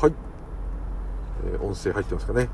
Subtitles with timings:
[0.00, 0.12] はい、
[1.44, 2.48] えー音声入ってますかね、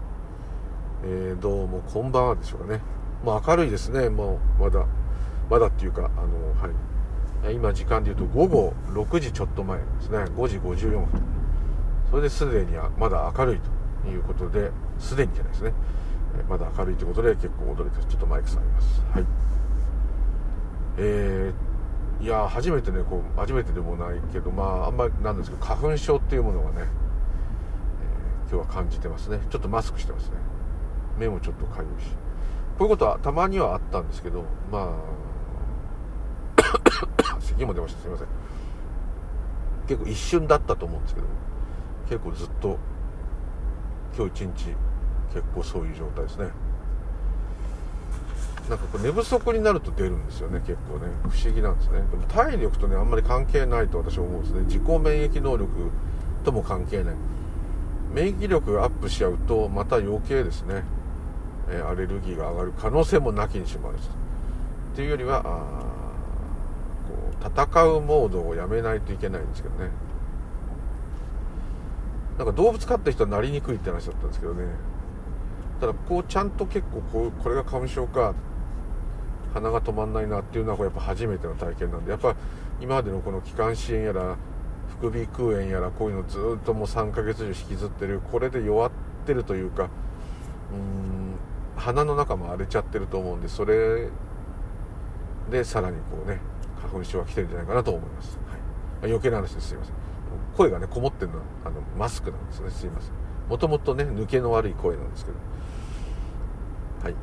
[1.04, 2.80] えーどうもこんばんはでしょうかね。
[3.24, 4.08] まあ明るいですね。
[4.08, 4.84] もうまだ
[5.48, 6.68] まだっていうかあのは
[7.48, 7.54] い。
[7.54, 10.18] 今時間でいうと午後6時ちょっと前ですね。
[10.18, 11.06] 5時54分。
[12.10, 13.60] それですでにまだ明るい
[14.02, 15.72] ということですでにじゃないですね。
[16.36, 19.02] えーまだ明るいということで結構驚いてちょっとマイク下げます。
[19.12, 19.24] はい。
[20.98, 26.88] えーいや初めてねこう初めてでもないけどまああんまりなんですけど花粉症っていうものがね、
[28.50, 29.40] 今日は感じてますね。
[29.50, 30.36] ちょっとマスクしてますね。
[31.18, 32.10] 目もちょっとかゆいし。
[32.78, 34.94] こういうことはたまにはあったんですけどま
[36.58, 38.02] あ 咳も出ました。
[38.02, 38.26] すいません。
[39.88, 41.26] 結構一瞬だったと思うんですけど
[42.08, 42.78] 結構ずっと
[44.16, 44.74] 今日一日
[45.32, 46.48] 結構そういう状態ですね。
[48.68, 51.06] なんかこう寝不足になると出るんですよね結構ね。
[51.22, 52.02] 不思議なんですね。
[52.10, 54.60] でも体力とねあんまり関係ないと私は思うんですね。
[54.62, 55.68] 自己免疫能力
[56.44, 57.14] とも関係ない。
[58.12, 60.84] 免疫力がアップしちゃうとまた余計ですね、
[61.68, 64.10] えアレルギーが上がる可能性もなきにしもあらずっ
[64.96, 65.86] ていうよりはあ
[67.06, 69.90] こう戦うモードをやめないといけないんですけどね。
[72.38, 74.64] なんか動物飼った人はなりにくいって話だったんですけどね。
[75.80, 78.34] ただこうちゃんと結構こうこれが花粉症か
[79.54, 82.36] 鼻が止まんないなっていうのはやっぱ初めての体験なんでやっぱ
[82.80, 84.36] 今までのこの気管支炎やら
[85.00, 88.90] 副鼻腔炎やらこういうのずっともう3ヶ月以上引きずってるこれで弱っ
[89.26, 89.88] てるというか
[90.72, 91.36] うん
[91.76, 94.08] 鼻の中も荒れちゃってると思うんでそれ
[95.50, 96.40] でさらにこうね
[96.80, 98.38] 花粉症が来てるんじゃないかなと思います、
[99.00, 99.68] はい、余計な話です。
[99.68, 99.94] すいません。
[100.56, 102.70] 声がねこもってるのはあのマスクなんですね。
[102.70, 103.12] すいません。
[103.48, 105.38] もともとね抜けの悪い声なんですけど。
[107.02, 107.14] はい、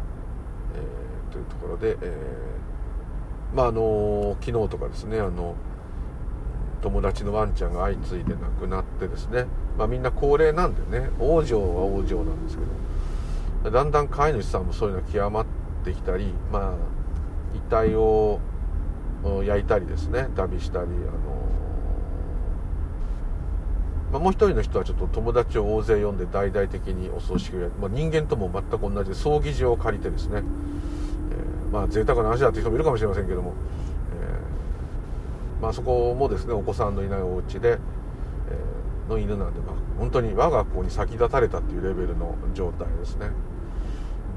[0.75, 2.63] えーというところで、えー
[3.53, 5.55] まああの昨日とかですねあの
[6.83, 9.45] 友達のワンちゃんが相次いで亡くなってですね、
[9.77, 11.09] まあ、みんな高齢なんでね。
[11.17, 12.63] 往生は往生なんですけ
[13.63, 13.71] ど。
[13.71, 15.45] だんだん飼い主さんもそういうのが極まっ
[15.85, 16.73] てきたりまあ
[17.55, 18.39] 遺体を
[19.45, 20.27] 焼いたりですね。
[20.35, 20.93] 旅したりあの
[24.11, 30.43] まあ、もう一人の人はちょっと友達を大勢呼んで大々的にお葬式をやる、まあ、人間とも全く同じで葬儀場を借りてですね、
[31.31, 33.53] えーまあ贅沢な話だっていう人もいるかもしれませんけども、
[35.63, 37.79] まあそこもですねお子さんのいないお家で、
[38.49, 43.29] えの犬なんで、まあ、本当に我が子に先立たれたっていうレベルの状態ですね。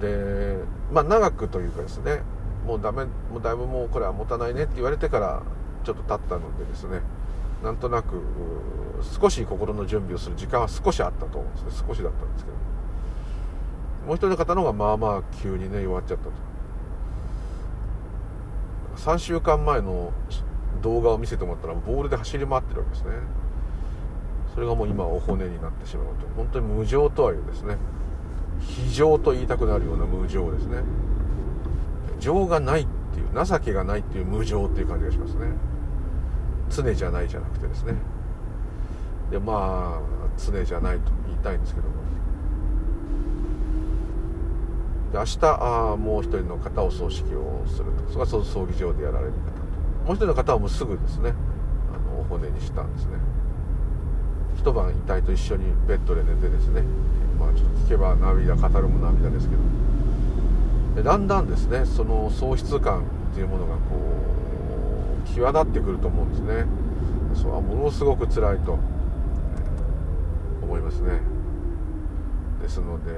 [0.00, 0.58] で
[0.92, 2.22] まあ長くというかですね
[2.64, 5.42] もうダメもうだいぶもうこれは持たないねって言われてから
[5.82, 7.00] ちょっと経ったのでですね
[7.64, 8.22] なんとなく
[9.20, 11.86] 少し心の準備をする時間は少しあったと思うんですね。
[11.88, 12.56] 少しだったんですけど。
[14.06, 16.30] もう一人の方の方がまあまあ急にね弱っちゃったと。
[18.96, 20.12] 3週間前の
[20.82, 23.10] 動画を見せてもらったらボールで走り回ってるわけですね。
[24.54, 26.26] それがもう今お骨になってしまうと。
[26.34, 27.76] 本当に無情とはいうですね。
[28.60, 30.78] 非情と言いたくなるような無情ですね。
[32.18, 35.48] 情がないっていう情けがないっていう無情っていう感じがしますね。
[36.70, 37.94] 常じゃないじゃなくてですね。
[39.30, 40.00] でまあ
[40.38, 41.94] 常じゃないと言いたいんですけども。
[45.12, 48.12] で明日あもう一人の方お葬式をすると。
[48.12, 49.65] それが葬儀場でやられる方。
[50.06, 51.34] もう一人の方はもうすぐですね。
[51.92, 53.18] あのお骨にしたんですね。
[54.56, 56.82] 一晩遺体と一緒にベッドで寝てですね。
[57.38, 59.56] まあちょっと聞けば涙語るも涙ですけ
[60.96, 61.02] ど。
[61.02, 63.80] だんだんですねその喪失感っていうものがこ
[65.24, 66.66] う際立ってくると思うんですね。
[67.34, 68.78] それはものすごく辛いと。
[70.62, 71.20] 思いますね。
[72.60, 73.12] ですので、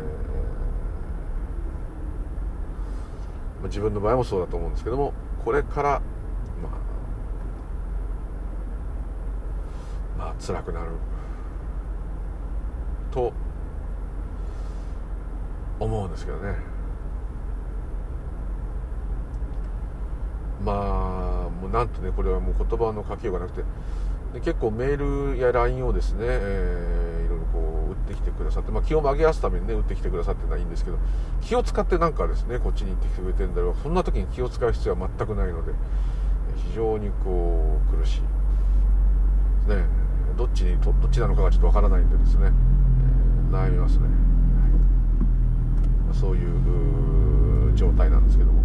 [3.64, 5.12] 自分の場合もそうだと思うんですけども
[5.44, 6.00] これから
[6.62, 6.68] ま
[10.18, 10.90] あまあ辛くなる。
[13.10, 13.32] と
[15.80, 16.56] 思うんですけどね。
[20.64, 23.62] まあもうなんとねこれはもう言葉の書きようがなくて。
[24.34, 30.98] で結構メールや LINE をですね、えーいろいろこう打ってきてくださって、まあ、気を曲げ合わすためにね打ってきてくださってのはいいんですけど。
[31.40, 33.74] 気を使ってなんかですねこっちに行ってきてくれてるんだろう。
[33.82, 35.72] そんな時に気を使う必要は全くないので。
[36.56, 38.20] 非常にこう苦しい。
[39.68, 40.07] ですね。
[40.38, 42.52] どっちにどっちなのかがちょっとわからないんでですね、えー
[43.50, 44.08] 悩みますね、は
[46.14, 46.16] い。
[46.16, 48.62] そういう状態なんですけども。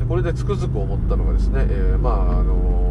[0.00, 2.88] でこれでつくづく思ったのがですね、えーまああのー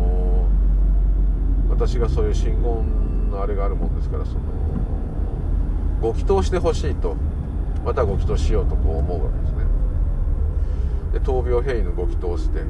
[1.70, 4.40] 私がそういう信言のあれがあるもんですからその
[6.02, 7.16] ご祈祷してほしいと
[7.86, 9.58] またご祈祷しようとこう思うわけですね。
[11.14, 12.64] で闘病平易のご祈祷して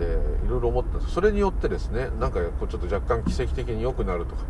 [0.00, 1.12] でいろいろ思ったんです。
[1.12, 4.42] それによってですねなんかこうちょっと若干奇跡的に良くなるとか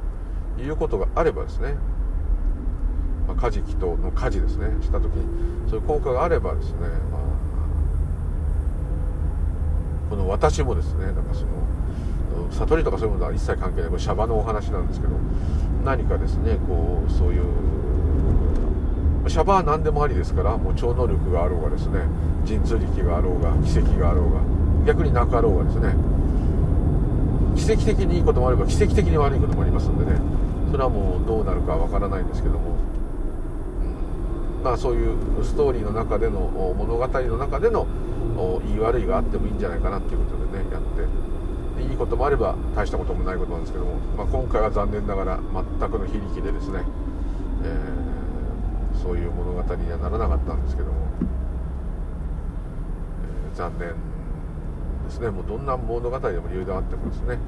[0.58, 1.74] いうことがあればですね
[3.30, 7.20] まあ、カジキとの火事ですねした時にそういう効果があればですね、まあ、
[10.10, 11.48] この私もですねなんかその
[12.50, 15.12] 悟りとかそういうものは一切関係ないこれシャバのお話なんですけど
[15.84, 17.44] 何かですねこうそういう
[19.28, 22.00] シャバは何でもありですからもう超能力があろうがですね
[22.46, 24.40] 神通力があろうが奇跡があろうが
[24.86, 25.94] 逆になかろうがですね
[27.56, 30.18] 奇跡的にいいこともあれば奇跡的に悪いこともありますんでね
[30.70, 32.76] それはもうどうなるかわからないんですけども、
[34.58, 37.86] うん、まあそういうストーリーの中での物語の中での
[38.64, 41.30] 言い悪いがあってもいいんじゃないかなっていうことでねやって
[41.80, 45.40] でいいこともあれば大したこともないことなんですけども、まあ、今回は残念ながら
[45.80, 46.82] 全くの非力でですね、
[47.64, 50.94] えー、そういう物語にはならなかったんですけども、
[53.52, 54.09] えー、残念
[55.10, 55.28] ですね。
[55.30, 57.38] もうどんな物語でも理由があってもですね、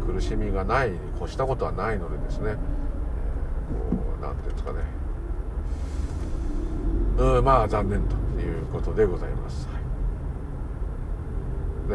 [0.00, 2.62] えー、苦しみがないに越したことはないのでですね、えー、こ
[4.18, 4.78] う何ていうんですかね。
[7.18, 9.74] うんまあ残念ということでございます、は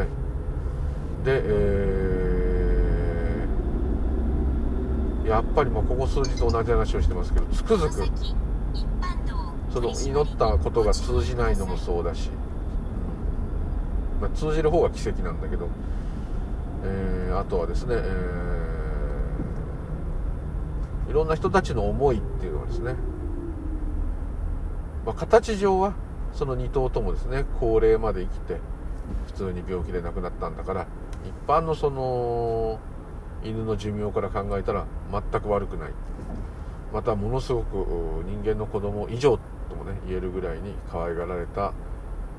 [0.04, 0.28] い、ね。
[1.24, 8.04] でえー、やっぱりまあここ数日と同じ話をしてますけどつくづく
[9.72, 12.30] その祈ったことが通じないのもそうだし
[14.20, 15.68] まあ、通じる方が奇跡なんだけど、
[16.84, 22.94] えー、あとはですね、えー、いろんな人たちの思いっていうのはですね、
[25.06, 25.94] まあ、形上は
[26.32, 28.56] その2頭ともですね高齢まで生きて
[29.26, 30.86] 普通に病気で亡くなったんだから
[31.24, 32.78] 一般のその
[33.42, 35.92] 犬の寿命から考えたら全く悪くない。
[36.92, 37.76] またものすごく
[38.26, 39.38] 人間の子供以上
[39.68, 41.72] ともね言えるぐらいに可愛がられた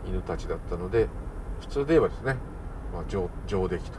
[0.07, 1.07] 犬たちだったので
[1.59, 2.35] 普通で言えばですね、
[2.93, 3.91] まあ、上上出来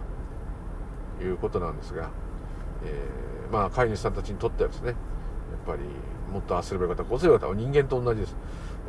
[1.18, 2.10] ということなんですが、
[2.84, 4.96] えー、まあ飼い主さんたちにとってはですねやっ
[5.66, 5.82] ぱり
[6.32, 8.36] もっとああすればよかったこうすればよかった人間と同じです。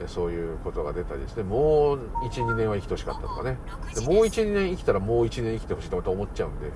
[0.08, 2.00] そういうことが出たりですねもう
[2.32, 3.58] 12年は生きてほしかったとかね。
[3.94, 6.72] でもう12年生きたらもう1年生きてほしいとまた思っちゃうんで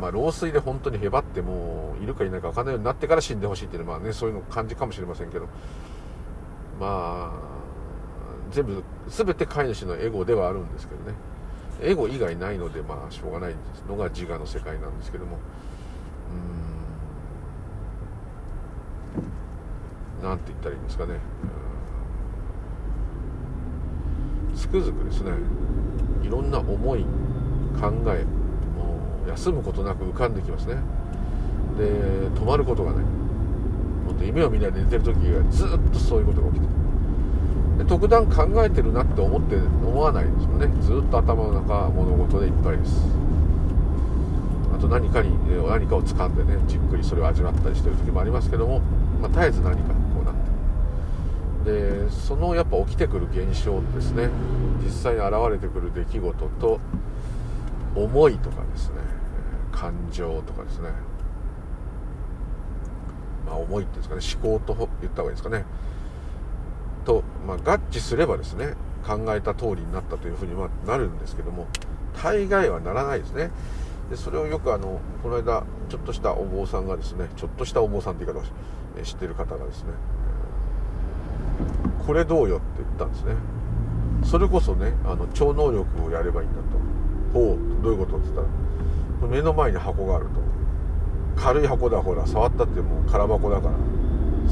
[0.00, 5.46] まあ老衰で本当にへばってもういるかいないか分かんないようになってから死んでほしいっていうのはまあねそういうの感じかもしれませんけど。
[6.80, 7.53] まあ
[8.54, 11.16] 全部全て飼い主のエゴではあるんですけどね。
[11.82, 13.54] エゴ以外ないのでまあしょうがない
[13.88, 15.38] のが自我の世界なんですけども。
[20.20, 20.28] うん。
[20.28, 21.18] なんて言ったらいいんですかね。
[24.54, 25.32] つくづくですね。
[26.22, 27.04] いろんな思い
[27.80, 28.24] 考え
[28.78, 30.76] もう休むことなく浮かんできますね。
[31.76, 31.84] で
[32.40, 33.04] 止まることがない。
[33.04, 36.83] もっと夢を見ないで寝てる時はずっとそういうことが起きてる。
[37.82, 40.68] 特段考えてるなって思って思わないですよね。
[40.80, 43.04] ずっと頭の中物事でいっぱいです。
[44.72, 45.30] あと何かに
[45.66, 48.80] 何かを掴んでねじっくりそれを味わったりしてる時もありますけども、
[49.20, 50.34] まあ、絶えず何かこうなっ
[51.64, 51.72] て。
[51.72, 54.30] でそのやっぱ起きてくる現象ですね。
[54.84, 56.80] 実際に現れてくる出来事と
[57.96, 58.96] 思いとかですね。
[59.72, 60.90] 感情とかですね。
[63.46, 64.48] まあ思いっていうんですかね。
[64.48, 65.64] 思考と言った方がいいですかね。
[67.04, 68.74] と、まあ、合致すればですね
[69.06, 71.66] 考えた通りになったというふうにはなるんですけども
[72.22, 73.50] 大概はならないですね。
[74.10, 79.90] でそれをよくあのこの間ちょっとしたお坊さんがですねちょっとしたお坊さんって言い方を知ってる方がですね
[82.06, 83.34] これどうよって言ったんですね。
[84.24, 86.64] それこそねあの超能力をやればいいんだと。
[87.32, 90.30] ほうどういうことって言ったら目の前に箱があると。
[91.36, 93.74] 軽い箱だほら触ったってもう空箱だから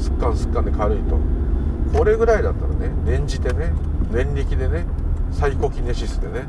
[0.01, 1.17] すっかんすっかんで軽いと。
[1.91, 3.71] これぐらいだったらね念じてね
[4.11, 4.85] 念力でね
[5.31, 6.45] サイコキネシスでね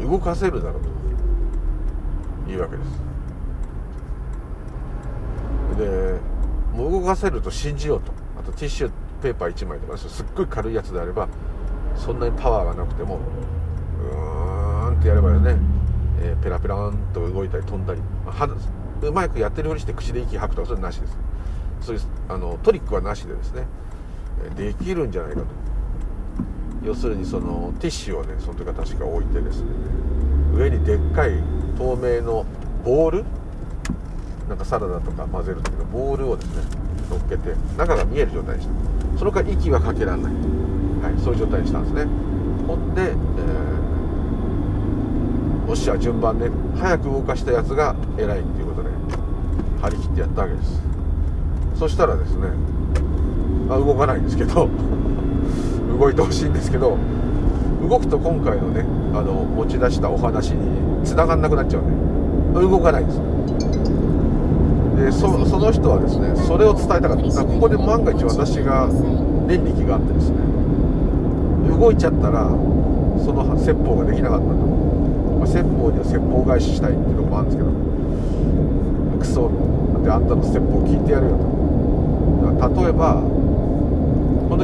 [0.00, 1.00] 動かせるだろうと。
[2.50, 2.88] いうわけです。
[5.78, 6.20] で
[6.74, 8.12] もう動かせると信じようと。
[8.38, 8.90] あとティッシュ
[9.22, 10.22] ペーパー1枚とかす。
[10.22, 11.28] っごい軽いやつであれば
[11.96, 13.18] そんなにパワーがなくても
[14.02, 15.56] うーんってやればね、
[16.20, 18.00] えー、ペラペラーンと動いたり飛んだり。
[19.02, 21.16] うまくやってるふりして口で息吐くとかそれなしです。
[21.80, 23.66] そういうあのトリックはなしでですね。
[24.56, 25.46] できるんじゃないかと。
[26.82, 29.68] 要するにそのティッシュをねその時は確か置いてですね
[30.54, 31.32] 上にでっかい
[31.76, 32.46] 透明の
[32.84, 33.24] ボール
[34.48, 36.62] なんかサラダとか混ぜる時のボールをですね
[37.10, 42.04] 乗っけて中が見える状態にしたそのか息はかけられない、はい、そういう状態にしたんですね。
[42.66, 48.90] ほんで、えー、よっしゃ順番ね早く動かしたやつが偉いっていうことで
[49.82, 50.80] 張り切ってやったわけです。
[51.74, 52.48] そしたらですね
[53.70, 54.68] まあ、動かないんですけど
[55.96, 56.96] 動いてほしいんですけど
[57.88, 58.84] 動くと今回のね
[59.14, 60.56] あの持ち出したお話に
[61.04, 63.20] 繋がんなくなっちゃうんで動かないんです。
[64.96, 67.44] でその人はですねそれを伝えたかった。
[67.44, 68.88] ここで万が一私が
[69.46, 70.36] 念力があってですね
[71.78, 72.50] 動いちゃったら
[73.24, 74.52] その説法ができなかったと、
[75.38, 77.70] まあ、説法には説法返ししたいっていうのもあるんですけど
[79.20, 79.50] クソ
[80.00, 82.82] ってあんたの説法聞いてやるよと。
[82.82, 83.22] 例えば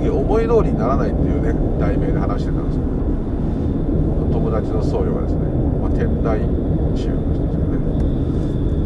[0.00, 2.90] 時思い通りにならないっていうね題名で話してたんですけど
[4.32, 5.40] 友達の僧侶がですね、
[5.80, 6.40] まあ、天台
[6.96, 7.80] 宗の人ですよね。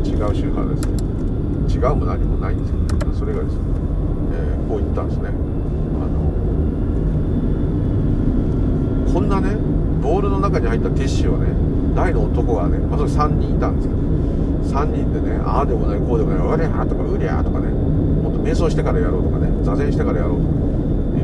[0.06, 0.86] 違う宗派です。
[0.86, 1.00] ね
[1.70, 3.60] 違うも何もないんですけどそれがですね、
[4.32, 5.28] えー、こう言ったんですね。
[5.28, 6.30] あの
[9.12, 9.56] こんなね
[10.02, 11.48] ボールの中に入ったティッシュをね
[11.94, 14.00] 大の男がね、まあ、それ3人いたんですけど
[14.80, 20.59] 3人でねああでもないこうでもない「うりゃ」とか「うりゃー」とかねもっと瞑想してからやろうとかね座禅してからやろうとか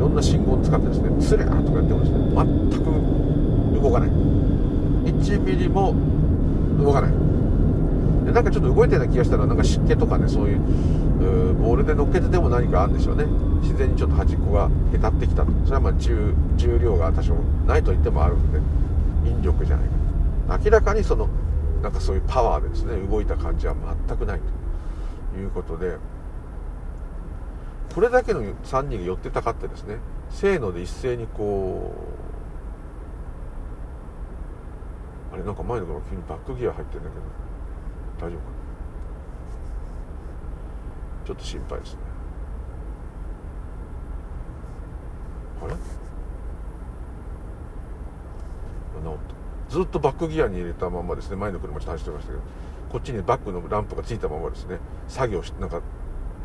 [0.07, 4.11] ろんな信号を使ってですね「つりゃ」とかやってもですね全く動かない。
[4.11, 5.95] 1ミリも
[6.79, 7.11] 動かない。
[8.25, 10.61] でなんかちょっと動いてるような気がしたらなんか湿気とかねそういう
[11.55, 13.25] ボールで乗っけてでも何かあるんでしょうね。
[13.63, 15.53] 自然にちょっと端っこがへたってきたと。
[15.65, 17.35] それはまあ重重量が多少
[17.67, 18.59] ないと言ってもあるんで
[19.29, 19.87] 引力じゃない
[20.49, 20.61] か。
[20.65, 21.29] 明らかにその
[21.83, 23.75] なんかそういうパワーでですね動いた感じは
[24.09, 24.41] 全くない
[25.35, 25.97] ということで
[27.97, 29.97] これだけの3人が寄ってたかってですね
[30.29, 31.95] せーので一斉にこ
[35.33, 38.45] うあれなんか前のから急にバックギア入ってるんだけど大丈夫か
[41.21, 41.27] な？
[41.27, 42.01] ちょっと心配ですね。
[45.63, 45.73] あれ？
[45.73, 45.79] 治
[49.09, 49.17] っ
[49.69, 49.75] た。
[49.75, 51.37] ずっとバックギアに入れたままですね。
[51.37, 52.43] 前の車ちょっと走ってましたけど
[52.91, 54.81] こっちにバックのランプがついたままですね。
[55.09, 55.81] 作業しなんか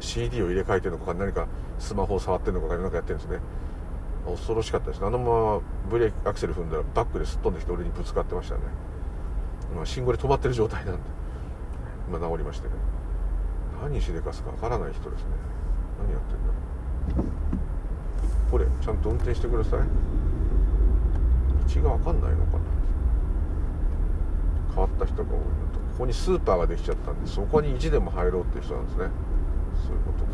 [0.01, 1.47] CD を入れ替えてるのか何か
[1.79, 3.39] スマホを触ってるのか何かやってるんですね。
[4.25, 5.05] 恐ろしかったです。
[5.05, 8.61] あのままブレーキアクセル踏んだらバックですっ飛んできて俺にぶつかってましたね。
[9.73, 11.01] 今信号で止まってる状態なんで。
[12.09, 12.75] 今治りましたけど。
[13.81, 15.27] 何しでかすかわからない人ですね。
[16.03, 17.31] 何やってんだ
[18.51, 19.79] これちゃんと運転してください。
[21.73, 22.59] 道が分かんないのかな。
[24.75, 25.41] 変わった人が多いの
[25.73, 25.79] と。
[25.79, 29.07] ここにスーパーができちゃったんでそこに意地でも入ろうっていう人なんですね。
[29.85, 30.31] そういうことか。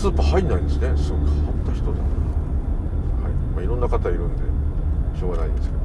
[0.00, 0.96] スーパー入んないんですね。
[0.96, 2.04] すごい変わった人だな
[3.22, 4.42] はい、まあ、いろんな方いるんで
[5.18, 5.80] しょうがないんですけど。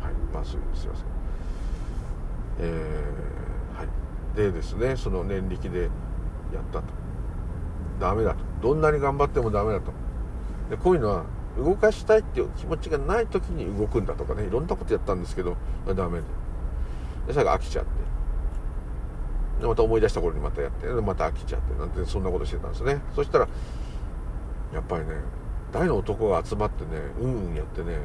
[0.00, 0.14] はい。
[0.34, 0.90] まあすいません。
[2.60, 3.88] えー、はい。
[4.36, 5.90] でですねその念力でやっ
[6.72, 6.84] たと。
[8.00, 8.38] ダメだと。
[8.62, 9.92] どんなに頑張ってもダメだと。
[10.70, 11.24] でこういうのは
[11.56, 14.44] 動かしたいっていう気持ちがない時に動くんだとかね。
[14.44, 15.56] いろんなことやったんですけど
[15.94, 16.39] ダメで。
[17.30, 17.90] で最後飽きちゃって。
[19.60, 23.00] でまた思い出した頃にまたやってまた飽きちゃってなんてそんなことしてたんですね。
[23.14, 23.48] そしたら
[24.72, 25.14] やっぱりね
[25.72, 27.98] 大の男が集まってねうんうんやってね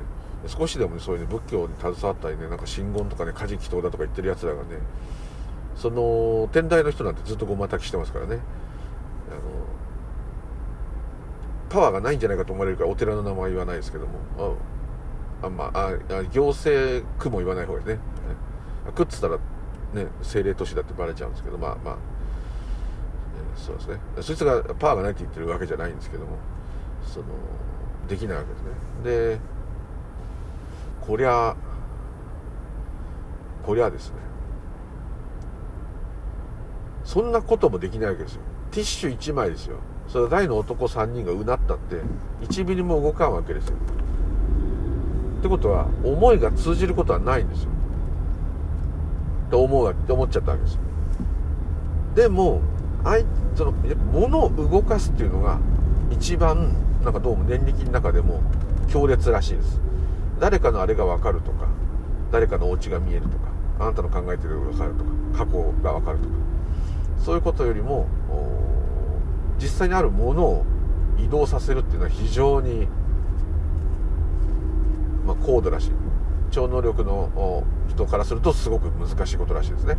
[0.47, 4.79] 少しでもねそういうね仏教に携わったりねなんか真言とかね家事祈祷だとか言ってるやつらがね
[5.75, 8.35] その天台の人なんてずっとごまたきしてますからね。
[8.35, 9.41] あの
[11.69, 14.57] パワーがないんじゃないかと思われるからお寺の名前は言わないですけども。
[15.41, 15.91] ああまあ
[16.31, 18.01] 行政区も言わない方がいいですね。
[18.91, 19.37] 区っつったら
[19.93, 21.97] ね政令都市だってバレちゃうんですけどまあまあ、
[23.57, 23.99] えー、そうですね。
[24.21, 26.37] そいつがパワーがないって言ってるわけじゃないんですけども
[27.05, 27.25] その
[28.07, 28.69] できないわけですね。
[29.03, 29.39] で
[31.01, 31.55] こりゃ
[33.65, 34.15] こりゃですね。
[37.03, 38.41] そんなこともできないわけですよ。
[38.71, 39.77] ティッシュ1枚ですよ。
[40.07, 42.01] それ大の男3人がうなったって
[42.41, 43.75] 1ミリも動かんわけですよ。
[45.39, 47.69] ってことは思いが通じることはないんですよ。
[49.49, 50.79] と思うって思っちゃったわけですよ。
[52.15, 52.61] でも
[53.03, 53.25] あい
[53.55, 55.59] その物を動かすっていうのが
[56.11, 56.73] 一番
[57.03, 58.41] なんかどうも念力の中でも
[58.87, 59.79] 強烈らしいです。
[60.39, 61.67] 誰かのあれが分かるとか
[62.31, 63.35] 誰かのお家が見えるとか
[63.79, 65.11] あなたの考えてることが分かるとか
[65.45, 66.29] 過去が分かるとか。
[67.19, 68.07] そういうことよりも
[69.59, 70.65] 実際にあるものを
[71.17, 72.87] 移動させるっていうのは非常に、
[75.25, 75.91] まあ、高度らしい。
[76.51, 77.63] 超能力の
[77.95, 79.97] 人からするとすごく難しいことらしいですね。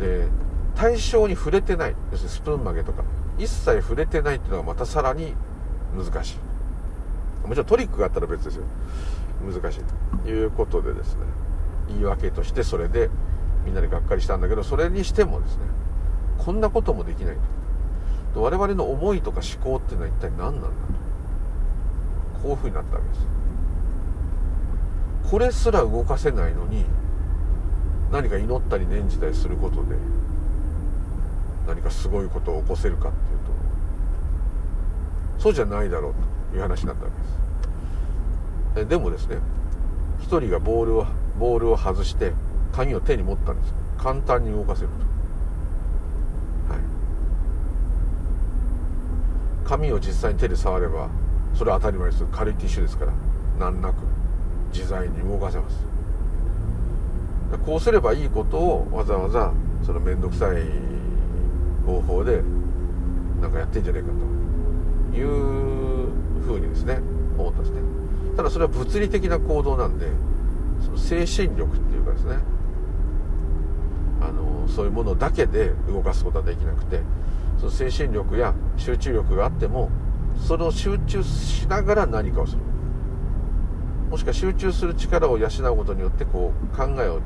[0.00, 0.28] で
[0.74, 1.94] 対象に触れてない。
[2.10, 3.04] 要するにスプーン曲げとか。
[3.36, 5.34] 一切触れてないっていうのがまたさらに
[5.96, 7.46] 難しい。
[7.46, 8.64] もちろんトリックがあったら別ですよ。
[9.44, 9.80] 難しい。
[10.24, 11.22] ということでですね。
[11.88, 13.10] 言い訳としてそれで
[13.64, 15.64] みんなでがっかりしたんだけどそれにしてもですね
[16.38, 17.36] こんなこともできない
[18.34, 18.42] と。
[18.42, 20.72] 我々の思いとか思考っていうのは一体何なんだと。
[22.42, 23.20] こういうふうになったわけです。
[25.30, 26.84] これすら動かせないのに
[28.12, 29.96] 何か祈ったり念じたりすることで
[31.66, 33.38] 何かすごいことを起こせるかっていう
[35.38, 36.14] とそうじゃないだろう
[36.52, 37.10] という話になったわ
[38.74, 38.88] けです。
[38.88, 39.38] でもですね
[40.22, 41.06] 1人がボールを
[41.38, 42.32] ボールを外して
[42.72, 44.94] 紙を手に持ったんです簡単に動かせると、
[46.72, 46.82] はい、
[49.64, 51.08] 紙を実際に手で触れば
[51.54, 52.24] それは当たり前です。
[52.32, 53.12] 軽いティッシュですから
[53.58, 54.03] 難なく。
[54.74, 55.76] 自在に動かせます。
[57.64, 59.52] こうすればいいことをわざわざ
[59.86, 60.62] その面倒くさい
[61.86, 62.42] 方法で
[63.40, 64.08] なんかやってんじゃねえか
[65.12, 65.28] という
[66.44, 66.98] ふうにですね
[67.38, 67.80] 思ったんですね。
[68.36, 70.08] ただそれは物理的な行動なんで
[70.84, 72.38] その精神力っていうかですね
[74.20, 77.00] あのそういうものだけで動かすことはできなくて
[77.58, 79.90] その精神力や集中力があっても
[80.44, 82.73] それを集中しながら何かをする。
[84.14, 87.20] もしくは集中する力を養うことによってこう考えを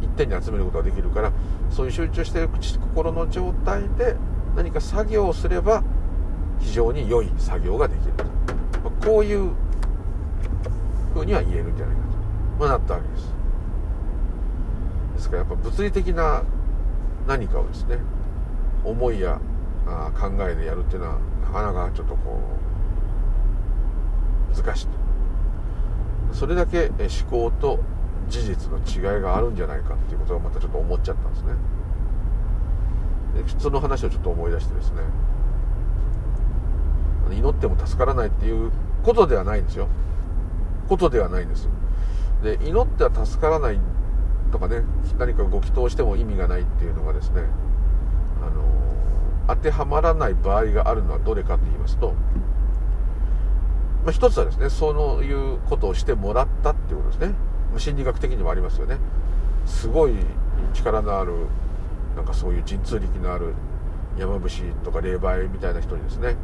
[0.00, 1.32] 一点に集めることができるから
[1.68, 2.48] そういう集中している
[2.80, 4.14] 心の状態で
[4.54, 5.82] 何か作業をすれば
[6.60, 8.24] 非常に良い作業ができると。
[8.88, 9.50] まこういう
[11.12, 12.08] ふうには言えるんじゃないかと、
[12.60, 13.34] まあ、なったわけです。
[15.16, 16.44] ですからやっぱ物理的な
[17.26, 17.98] 何かをですね
[18.84, 19.40] 思いや
[19.88, 22.38] あ考えでやるっていうのはなかなかちょっとこ
[24.54, 24.97] う難しい
[26.32, 27.80] それだけ思考と
[28.28, 31.52] 事実の違いがあるんじゃないかっていうことがまたちょっと思っちゃったんですね。
[33.42, 35.02] でその話をちょっと思い出してですね。
[37.30, 38.70] 祈っても助からないっていう
[39.02, 39.88] ことではないんですよ。
[40.88, 41.68] ことではないんです。
[42.42, 43.80] で祈っては助からない
[44.52, 44.82] とかね
[45.18, 47.42] 何かご祈祷しても意味がないっていうのがですね
[48.40, 48.62] あの
[49.48, 52.14] 当てはまらない場合があるのはどれかと言いますと、
[54.08, 57.34] まあ、一つはですねそういうことをしてもらったっていうことですね。
[57.76, 58.96] 心理学的にもありますよね。
[59.66, 60.14] すごい
[60.72, 61.34] 力のある
[62.16, 63.52] なんかそういう神通力のある
[64.16, 66.36] 山伏とか霊媒みたいな人にですね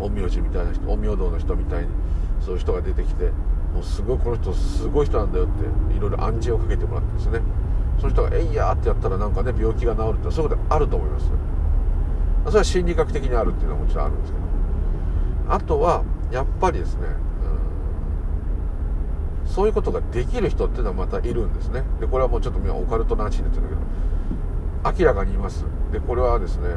[0.00, 1.88] 陰陽師みたいな人陰陽道の人みたいに
[2.42, 3.30] そういう人が出てきて
[3.72, 7.40] もうすごいこの人すごい人なんだよっていろいろ暗示をかけてもらってですね。
[7.98, 11.30] その人が「えいや!」ってやったらなんかね病気が治るってそういうことあると思います
[12.44, 14.44] それは心理学的にあるっていうのはもちろんあるんですけど。
[15.48, 17.06] あとはやっぱりですね
[19.44, 19.48] うん。
[19.48, 21.82] そういうことができる人っていうのはまたいるんですね。
[22.00, 25.64] でこれはもうちょっとオカルトな話になってるんだけど明らかにいます。
[25.92, 26.68] でこれはですね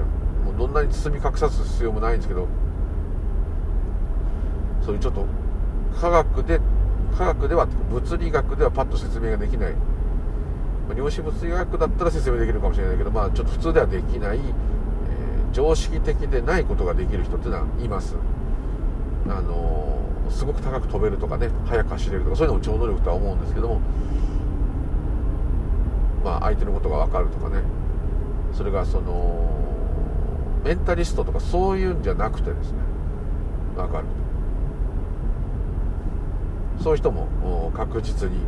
[0.46, 2.48] もうどんなに包み隠さす必要もないんですけど
[4.86, 5.26] そういうちょっと
[6.00, 6.60] 科学で
[7.18, 9.74] 科学では物理学ではパッと説明ができない、
[10.96, 14.42] 量子物理学だったら説明できるかもしれないけどまあちょっと普通ではできない、え、
[15.52, 18.16] 常識的でないことができる人っていうのはいます。
[19.30, 23.82] あの、すごく高く飛べるとかね速く走れるとかそういうのも超能力とは思うんですけども
[26.24, 27.64] まあ相手のことが分かるとかね。
[28.54, 29.48] それがその
[30.64, 32.80] メンタリストとかそういうんじゃなくてですね
[33.76, 34.06] 分かる
[36.82, 38.40] そういう人も確実に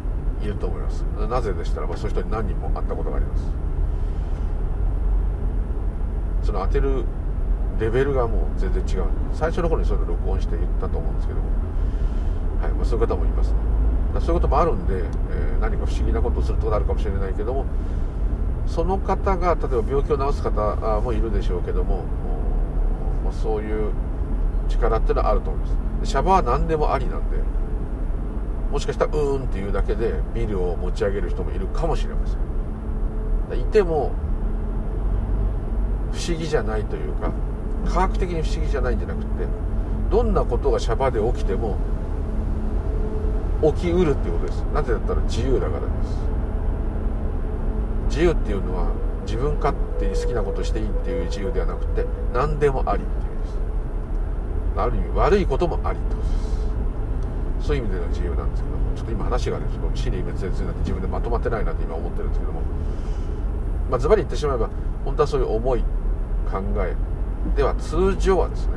[0.42, 1.02] いると思います。
[1.30, 3.44] なぜでしたらばそういう人に何人も会ったことがあります。
[6.44, 7.06] その当てる
[7.82, 9.06] レベルがもう全然違う。
[9.34, 11.48] 最初の頃にそういうの録音して言ったと思うんですけども、
[12.62, 13.58] はいまあ、そういう方もいますね。
[14.20, 17.66] そういうこともあるんで、えー、何か不思議なことをするとあるかもしれないけども。
[18.68, 22.04] その方が例えば病気を治す方もいるでしょうけども、
[23.24, 23.92] まあ、そういう
[24.70, 26.10] 力っていうのはあると思います。
[26.12, 27.38] シャバは何でもありなんで
[28.72, 33.60] もしかしたらうーんっていうだけでビルを持ち上げる人もいるかもしれません。
[33.60, 34.12] いても
[36.14, 37.32] 不思議じゃないというか
[37.86, 39.48] 科学的に不思議じゃないんじゃなくて
[40.10, 41.78] どんなことがシャバで起きても
[43.62, 44.62] 起きうるっていうことです。
[44.74, 45.88] なぜだったら自由だからです。
[48.10, 48.92] 自由っていうのは
[49.26, 53.58] 自分勝手に好きなことしていいっていう自由ではなくて何でもありっていう意味です。
[54.78, 56.34] ある意味悪いこともありってことで
[57.62, 57.68] す。
[57.68, 62.62] そういう意味での自由なんですけどもちょっと今話がねちょっと死に滅裂になって自分でまとまってないなって今思ってるんですけども。
[63.92, 64.70] まあズバリ言ってしまえば
[65.06, 65.82] 本当はそういう思い
[66.52, 66.96] 考え
[67.56, 68.74] では通常はですね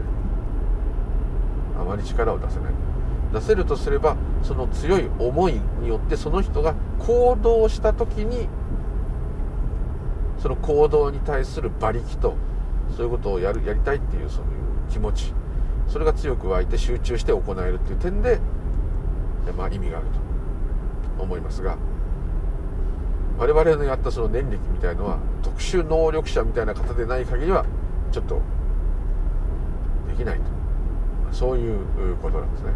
[1.79, 2.73] あまり力を出せない。
[3.33, 8.49] 出せるとすればその強い思いによってその人が行動した時に
[10.39, 12.37] その行動に対する馬力と
[12.97, 14.51] そういうことをやるやりたいっていうそういう
[14.89, 15.35] 気持ち
[15.89, 18.39] それが強く湧いて集中して行えるっていう点で
[19.53, 20.07] まあ、意味がある
[21.19, 21.77] と思いますが
[23.37, 27.67] 我々のやったその念力みたいのは特殊能力者みたいな方でない限りは
[28.15, 28.41] ちょっと
[30.09, 30.45] できないと。
[31.33, 31.79] そういう
[32.23, 32.71] ことなんですね。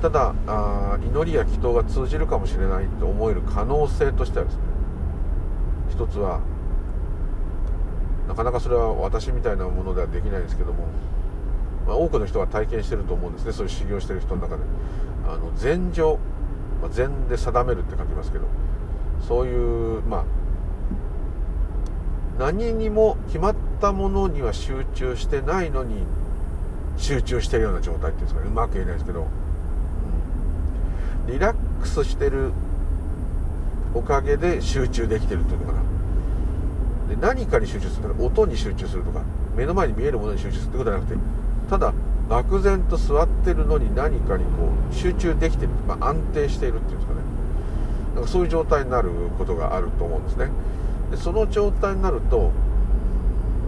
[0.00, 4.60] ただあ祈りや祈祷が通じるかもしれないと思える可能性としてはですね
[5.90, 6.40] 一つは
[8.28, 10.86] なかなかそれは私みたいなものではできないですけども
[11.86, 14.62] まあ、多くの人が体験してると思うんですねそういう修行してる人の中で。
[15.28, 16.18] あの禅情
[16.90, 18.44] 禅で定めるって書きますけど
[19.26, 20.24] そういうまあ
[22.38, 26.04] 何にも決まったものには集中してないのに
[26.98, 28.48] 集中してるような状態っていうんですかね。
[28.48, 29.26] うまく言えないですけど、
[31.26, 32.52] うん、リラックスしてる
[33.94, 35.80] おかげで集中できてるっていうのかな。
[37.08, 39.22] で何かに集中する音に集中するとか
[39.54, 41.18] 目の前に見えるものに集中するってことじゃなくて
[41.70, 41.94] ただ
[42.28, 47.20] 漠然と座ってるのに何かにこう集中できてる、まあ、安定しているっていうんですかね。
[48.16, 50.50] なんかそういう状態になることがあると思うんですね。
[51.10, 52.50] でその状態になると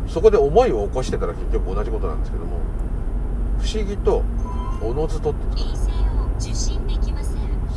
[0.09, 2.59] そこで思いを起こしてたら結局同じことなんですけども
[3.61, 4.23] 不思議と
[4.81, 5.63] おのずとって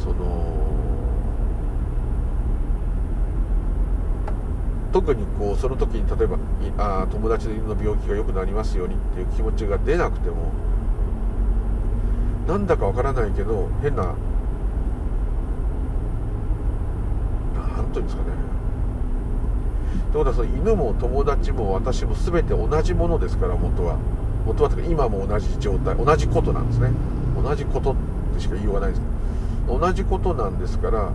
[0.02, 0.62] その
[4.94, 6.38] 特にこうその時に例えば
[6.78, 10.52] あ友達の病気が良くなりますようにっていう気持ちが出なくても
[12.48, 14.16] なんだかわからないけど変な
[17.78, 18.30] 何ていうんですかね
[19.96, 23.98] ってことはその犬も友達も私も全て同じものですから元は。
[24.46, 26.90] 元はとか今も同じ状態同じことなんですね。
[27.42, 27.96] 同じことっ
[28.34, 29.02] てしか言いようがないです。
[29.02, 31.12] けど同じことなんですから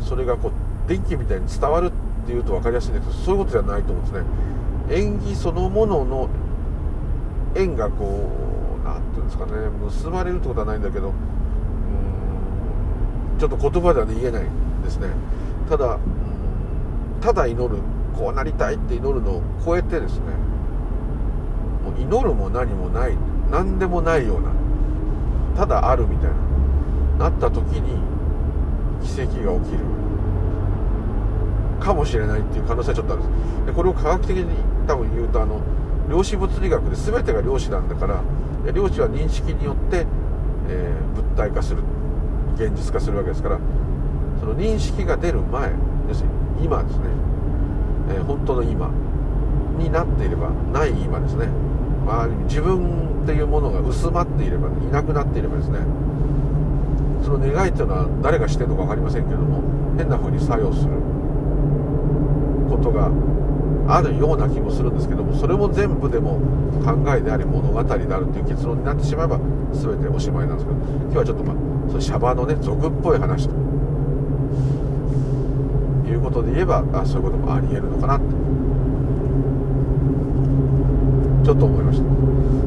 [0.00, 4.26] それがこう電気みたいに伝わるっていうと分かりやすいんですけどそういうことじゃないと思うんですね。
[4.90, 6.28] 縁起そのものの
[7.54, 8.28] 縁がこ
[8.82, 9.52] う何ていうんですかね
[9.84, 11.12] 結ばれるってことはないんだけど
[13.38, 14.44] ちょっと言葉では、ね、言えない
[14.84, 15.08] ですね。
[15.68, 15.98] ただ
[17.20, 17.82] ただ祈る
[18.16, 20.20] こうなりたいって祈るのを超えてですね
[21.84, 23.16] もう祈るも何もない
[23.50, 24.52] 何でもないような
[25.56, 26.30] ただあるみたい
[27.18, 28.00] ななった時に
[29.04, 30.00] 奇跡が起きる。
[31.80, 33.66] かもしれないっていう可能性はちょっとあるんです。
[33.66, 34.46] でこれを科学的に
[34.86, 35.60] 多分言うとあの
[36.08, 38.22] 量子物理学で全てが量子なんだから
[38.72, 40.06] 量子は認識によって、
[40.68, 41.82] えー、物体化する
[42.56, 43.58] 現実化するわけですから
[44.38, 45.72] その認識が出る前
[46.08, 47.04] 要するに今ですね、
[48.10, 48.90] えー、本当の今。
[49.78, 51.48] になっていればない今ですね。
[52.06, 55.78] 周りに自分っていうものが薄まっていれば、いなくなっていればですね。
[57.24, 59.62] その願いっていうのは誰がしてるのか分かりませんけども
[59.96, 60.90] 変な風に作用する。
[62.70, 63.10] ことが
[63.88, 66.40] あるような気もするんですけどもそれも全部でも
[66.84, 69.38] 考えであり物語であるっていう結論になってしまえば
[69.72, 71.56] 全ておしまいなんですけど今日はちょっとまあ
[71.88, 73.54] そのシャバのね俗っぽい話と
[76.10, 78.16] いうことで言えばあそういうこともありえるのかな。
[78.16, 78.24] って
[81.44, 82.04] ちょっと思いました。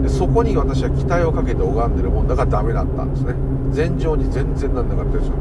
[0.03, 3.33] でそこに私は期待をかけて拝んでるもんだからダメだったんですね。
[3.75, 5.33] 前情に全然なんなかったですよ。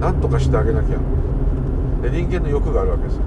[0.00, 0.98] なんとかしてあげなきゃ。
[2.02, 3.18] で人間の欲があるわけです。
[3.18, 3.24] こ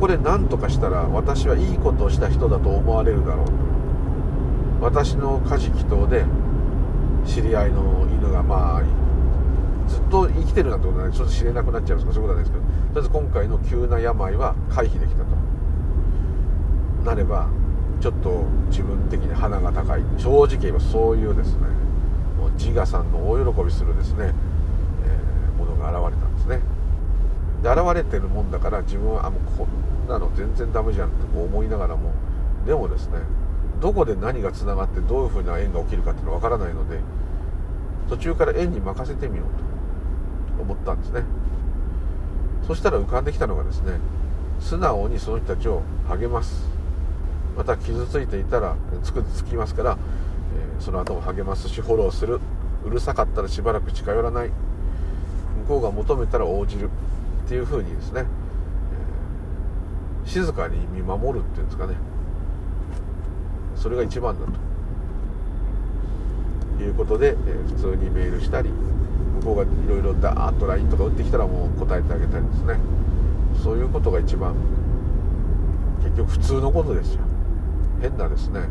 [0.00, 3.46] こで何とかしたら私はいいことをした人だと思われるだろう。
[4.82, 6.24] 私のカジキ島で
[7.24, 8.82] 知り合いの犬がまあ
[9.94, 12.64] ずっと生きてるなんてことはちょっと知れなくなっちゃうんですかそういうことはないですけど。
[12.64, 15.30] とりあえず今回の急な病は回避できたと。
[17.04, 17.46] なれば
[18.00, 20.02] ちょっと自分的に鼻が高い。
[20.18, 21.60] 正直言えばそういうですね
[22.38, 24.34] もう自我さんの大喜びするですね、
[25.04, 26.60] えー、ものが現れたんですね。
[27.62, 32.12] で現れてるもんだから自分はあもうこんなの全然ダメじゃんってこう思いながらも
[32.66, 33.18] でもですね
[33.80, 36.98] どこで何がつながってどういうふうな縁が起きるかっていうのは分からないので
[38.08, 39.73] 途中から縁に任せてみようと。
[40.60, 41.22] 思ったんですね。
[42.66, 43.98] そしたら浮かんできたのがですね
[44.58, 46.68] 素直にその人たちを励ます。
[47.56, 49.98] また傷ついていたらつくつきますから、
[50.78, 52.40] えー、その後も励ますしフォローする。
[52.84, 54.48] うるさかったらしばらく近寄らない。
[54.48, 54.54] 向
[55.68, 56.90] こうが求めたら応じる。
[57.44, 58.24] っていう風にですね、
[60.26, 61.94] え、静かに見守るっていうんですかね。
[63.76, 64.52] それが一番だと。
[66.82, 68.70] いうことで、えー、普通にメールしたり
[69.44, 72.78] 向こうがいろいろダーッと LINE とか打ってきたらもう答えてあげたりですね。
[73.62, 74.54] そういうことが一番
[76.02, 77.20] 結局普通のことですよ。
[78.00, 78.62] 変なですね。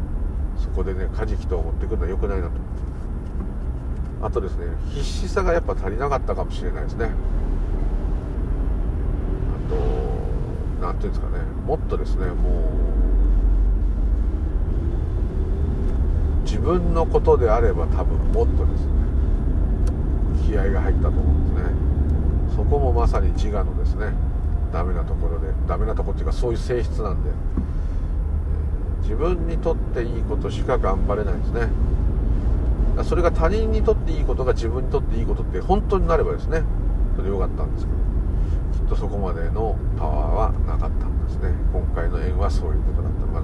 [0.58, 2.52] そこでねカジキと持ってくるのは良くないなと
[4.22, 7.12] あとですね必死さがやっぱ足りなかったかもしれないですね。
[9.68, 11.44] あと何ていうんですかね。
[11.68, 12.50] もっとですねも
[16.42, 18.92] う自分のことであれば多分もっとですね。
[20.46, 21.72] 気合が入ったと思うんですね。
[22.56, 24.14] そこもまさに自我のですね
[24.72, 27.30] ダメなところでダメなとこっていうかそういう性質なんで、
[29.02, 31.70] 自分にとっていいことしか頑張れないですね。
[33.04, 36.62] それが他人にとっていいことが自分にとっていいことって本当になればですね
[37.16, 41.50] それでよかったんですけどきっとそこまでのパワーはなかったんですね。
[41.72, 43.26] 今回の縁はそういうことだった。
[43.26, 43.44] まあ、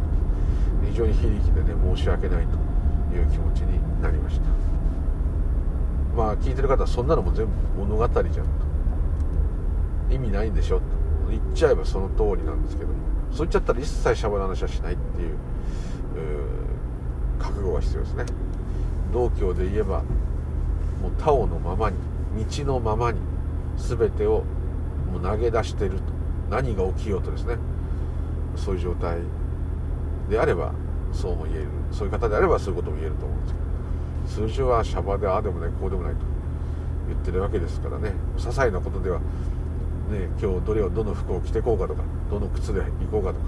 [0.85, 4.58] 非常に非力でね申し訳ないという気持ちになりました。
[6.15, 7.51] まあ聞いてる方はそんなのも全部
[7.85, 8.41] 物語じゃんと。
[10.09, 10.83] 意味ないんでしょと。
[11.29, 12.95] 言っちゃえばその通りなんですけども。
[13.31, 15.37] そう言っちゃったら一切シャバな話はしないっていう
[17.37, 18.25] 覚悟が必要ですね。
[19.13, 21.97] 道教で言えばもう他をのままに
[22.47, 23.19] 道のままに
[23.77, 24.43] 全てを
[25.11, 25.97] もう投げ出してると。
[26.49, 27.57] 何が起きようとですね。
[28.55, 29.19] そういう状態
[30.27, 30.73] であれば
[31.13, 31.67] そうも言える。
[31.91, 33.68] そういう方であればそういうことも言えると思うんですけど。
[34.39, 36.21] 通常はシャバでああでもないこうでもないと
[37.09, 38.13] 言ってるわけですからね。
[38.37, 43.45] 些細なことではね、今日どれをどの服を着てこうかとかどの靴で行こうかとか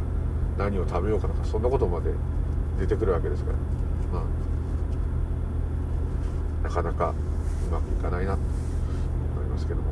[0.57, 2.11] 何を食べようかとかそんなことまで
[2.77, 3.57] 出てくるわけですから。
[4.11, 4.25] ま
[6.63, 8.39] あなかなかうまくいかないなと
[9.37, 9.91] 思いますけども、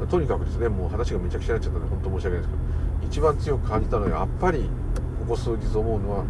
[0.00, 4.70] まあ、とにかくですねもう話がめちゃくちゃになっちゃったので本当申し訳ないですけど一番強く感じたのはやっぱり
[5.20, 6.24] ここ数日思うのは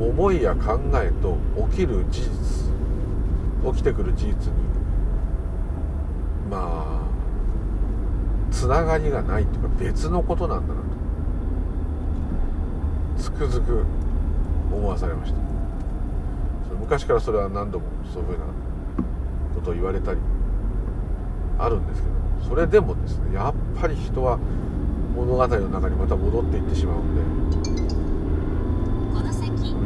[0.00, 1.36] 思いや考えと
[1.70, 4.36] 起きる事実起きてくる事実に
[6.50, 6.98] まあ
[8.50, 10.88] つながりがないっていうか別のことなんだなと。
[13.18, 13.84] つくづく
[14.72, 15.38] 思わされました。
[16.80, 18.44] 昔からそれは何度もそういうふうな
[19.54, 20.20] ことを言われたり
[21.58, 24.38] あるんですけどそれでもですねやっぱり人は
[25.14, 27.87] 物語の中にまた戻っていってしまうんで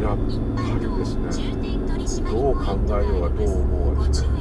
[0.02, 0.16] やっ
[0.56, 4.32] ぱりですねどう考えようがどう思うがですね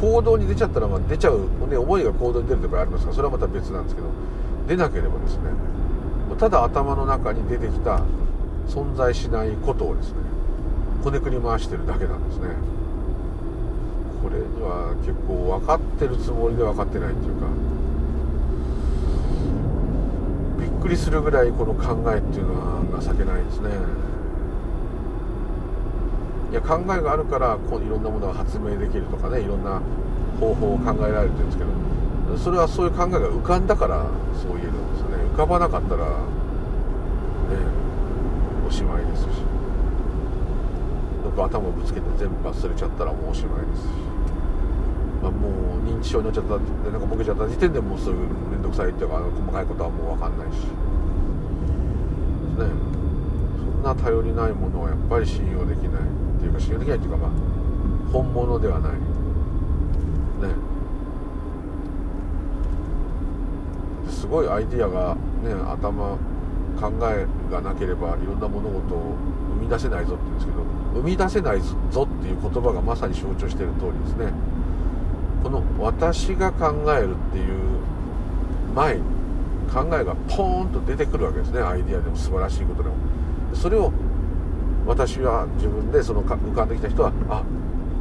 [0.00, 4.08] 行動に出ちゃったらまあ出ちゃう、ね、思いが行動に出るとかありますからそれはまた別なんですけど
[4.66, 5.50] 出なければですね
[6.38, 8.02] ただ頭の中に出てきた
[8.68, 10.16] 存在しないことをですね
[11.02, 12.46] こねくり回してるだけなんですね。
[14.22, 17.48] これには結構分かってるつもりで分かってないっていうか
[20.60, 23.70] びっくりするぐらいこの考えっていうのは情けないですね。
[26.52, 29.80] いや考えがあるからこういろんなものが発明できるとかねいろんな
[30.38, 31.70] 方法を考えられてるんですけど
[32.36, 34.04] それはそういう考えが浮かんだから
[34.36, 35.24] そう言えるんですよね。
[35.32, 36.12] 浮かばなかったらね
[38.68, 39.26] おしまいですし。
[41.24, 43.88] なんか頭をぶつけて全部忘れちゃったらもうおしまいですし、
[45.22, 46.58] まあ、もう認知症になっちゃった
[46.90, 50.56] なんかボケちゃった時点でもうそういう面倒くさいっていうか細かいことはもう分かんないし。
[52.60, 52.68] ね。
[53.56, 56.21] そんな頼りないものはやっぱり信用できない。
[56.52, 57.30] か信用できないっていうかまあ
[58.12, 58.92] 本物ではない。
[58.92, 58.98] ね。
[64.10, 66.18] すごいアイディアがね頭
[66.80, 69.14] 考えがなければいろんな物事を
[69.56, 70.62] 生み出せないぞって言うんですけど
[70.94, 74.32] 生み出せないぞっていう言葉がまさに象徴している通りですね。
[75.42, 77.82] この私が考えるっていう
[78.74, 79.02] 前に
[79.72, 81.60] 考えがポーンと出てくるわけですね。
[81.60, 82.94] アイディアでも素晴らしいことでも。
[83.54, 83.92] それを
[84.86, 87.42] 私は自分でその浮かんできた人はあ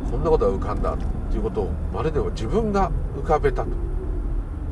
[0.09, 0.97] こんなことが浮かんだっ
[1.29, 3.69] ていうことをまるで自分が浮かべたと。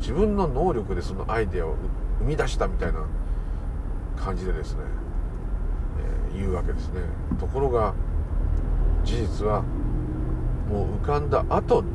[0.00, 1.76] 自分の能力でそのアイデアを
[2.20, 3.04] 生み出したみたいな
[4.16, 4.80] 感じでですね、
[6.32, 7.02] えー、言うわけですね。
[7.38, 7.94] ところが
[9.04, 9.62] 事実は
[10.70, 11.88] もう浮かんだ後に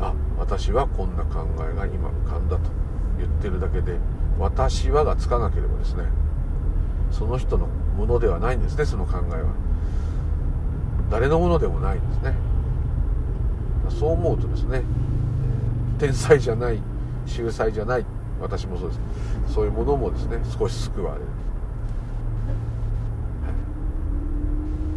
[0.00, 2.70] あ私はこんな考えが今浮かんだと
[3.18, 3.98] 言ってるだけで
[4.38, 6.04] 私はがつかなければですね
[7.10, 9.52] その人のものではないんですねその考えは。
[11.10, 12.34] 誰のものでもないんですね。
[13.88, 14.82] そう思うとですね
[15.98, 16.80] 天才じゃない
[17.26, 18.06] 秀才じゃない
[18.40, 19.00] 私もそうです
[19.54, 21.26] そういうものもですね少し救われる、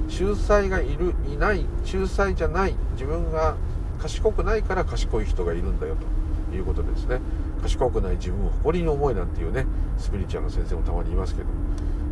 [0.09, 3.55] 秀才がいるいない秀才じゃない自分が
[3.99, 6.17] 賢くないから賢い人がいるんだよと。
[6.55, 7.19] いうことですね
[7.61, 9.65] 賢くない自分を誇りに思いなんていうね
[9.97, 11.47] スピリチュアルの先生もたまにいますけど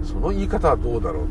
[0.06, 1.28] その言い方はどうだろう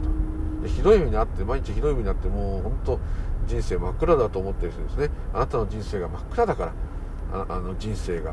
[0.63, 0.69] と。
[0.69, 3.01] ひどい目にあって毎日ひどい目にあってもう本当
[3.47, 5.11] 人生真っ暗だと思ってる人ですね。
[5.33, 6.73] あなたの人生が真っ暗だか
[7.33, 8.33] らあの人生が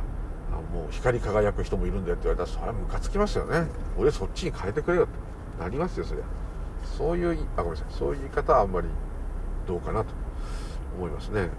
[0.74, 3.68] もう光り輝く人もいるんだよって言われたらそれはムカつきますよね。
[3.98, 5.32] 俺そっちに変えてくれよって。
[5.62, 6.24] なりますよそりゃ。
[6.98, 7.94] そういうあごめんなさい。
[7.94, 8.88] そういう言い方はあんまり
[9.68, 10.10] どうかなと
[10.98, 11.50] 思いますね。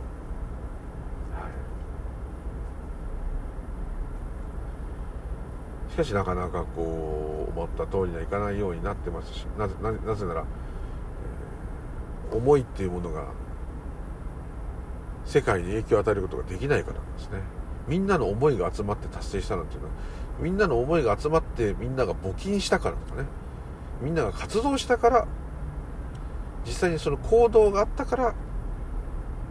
[5.92, 10.44] しかしなかなかこう思った通りにはいかないようになってますしなぜなぜなら、
[12.30, 13.26] えー、思いっていうものが
[15.26, 17.40] 世界に影響を与えることができないからなんですね。
[17.88, 19.92] みんなの思いが集まって達成したなんていうのは
[20.40, 23.28] みんなの思いが集まってみんなが募金したからとかね。
[24.00, 25.28] みんなが活動したから
[26.64, 28.34] 実際にその行動があったから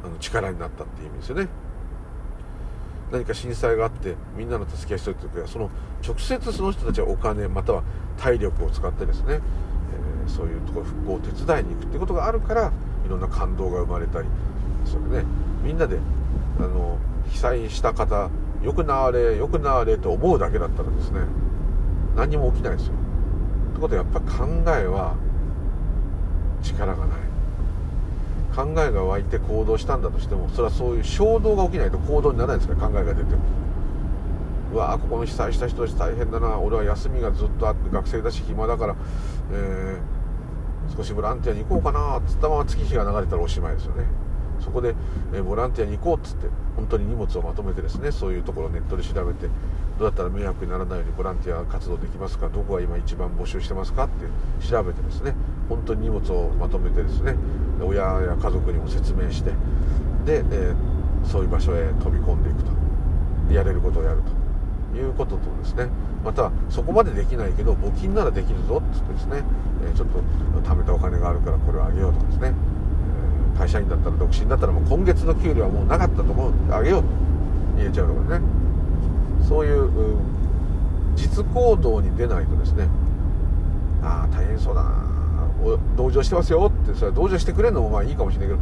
[0.03, 1.47] あの力になったっていう意味ですよね。
[3.11, 5.69] 何か震災があってみんなの助け合いしてる時はその
[6.05, 7.83] 直接その人たちはお金または
[8.17, 9.39] 体力を使ってですね、
[10.25, 12.71] えー、そういうところ復興を手伝いに行くってことがあるから
[13.05, 14.27] いろんな感動が生まれたり
[14.83, 15.25] ですわけね
[15.63, 15.99] みんなで
[16.59, 16.97] あの
[17.29, 18.29] 被災した方
[18.63, 21.21] よくなれよくなれと思うだけだったらですね
[22.15, 22.93] 何も起きないですよ。
[23.71, 25.15] ってことはやっぱ考えは
[26.61, 27.20] 力がない。
[28.55, 32.75] 考えが湧いて行動したんだとしてもそれはそういう衝動が起きないと行動にならないですか？
[32.75, 33.41] ら考えが出ても。
[34.73, 36.57] うわあここの被災した人たち大変だな。
[36.59, 38.95] 俺は休みがずっとあって学生だし暇だから、
[39.51, 42.17] えー、少しボランティアに行こうかな。
[42.19, 44.05] っつったまま月日が流れたらおしまいですよね。
[44.59, 44.93] そこで、
[45.33, 49.47] えボランティアに行こうっつって本当に荷物をまとめてですねそういうところをネットで調べて
[49.97, 52.47] どうやったら迷惑にならないようにボランティア活動できますか？
[52.47, 54.03] どこが今一番募集してますか？
[54.03, 55.33] って調べてですね。
[55.71, 57.33] 本当に荷物をまとめてですね
[57.81, 59.51] 親や家族にも説明して
[60.25, 60.75] で、えー、
[61.25, 62.71] そういう場所へ飛び込んでいくと
[63.53, 64.21] やれることをやる
[64.91, 65.87] ということとですね
[66.25, 69.43] またそこまでできないけど募金ならできるぞっつってですね、
[69.85, 70.19] えー、ちょっと
[70.69, 72.53] 貯めたお金があるからこれをあげようとかですね
[73.57, 77.07] 会社員だったら独身だったらもう今月の給料はもうなかったと思うあげようと
[77.77, 78.45] 言えちゃうのがね
[79.47, 82.89] そういう、うん、実行動に出ないとですね
[84.03, 85.10] ああ大変そうだな
[85.95, 86.71] 同情してますよ。
[86.73, 88.61] ってそれは同情してくれるのもまあいいかもしれないけ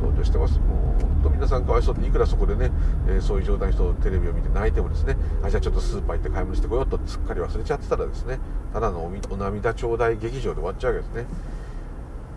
[0.00, 0.58] 同情してます。
[0.58, 1.94] もう本当皆さんかわいそう。
[1.94, 2.70] っていくらそこでね、
[3.06, 5.16] えー、そういう状態の人テレビを見て泣いてもですね。
[5.42, 8.38] あじゃあちょっとスーパー行って買い物してこようとすっかり忘れちゃってたらですね。
[8.72, 11.26] ただのお涙頂戴劇場で終わっちゃうわけですね。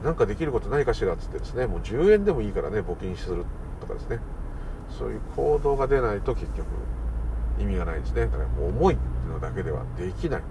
[0.04, 1.66] なんかできることないかしらっつってですね。
[1.68, 3.46] もう10円でもいいからね募金する
[3.80, 4.20] とかですね。
[4.98, 6.66] そういう行動が出ないと結局
[7.60, 8.26] 意味がないですね。
[8.26, 10.42] だからもう思いっていうのだけではできない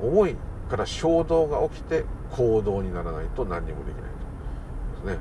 [0.00, 0.06] と。
[0.06, 0.36] 思い
[0.68, 4.04] から衝動が起きて行動にならないと何にもできない
[5.04, 5.06] と。
[5.06, 5.18] ですね。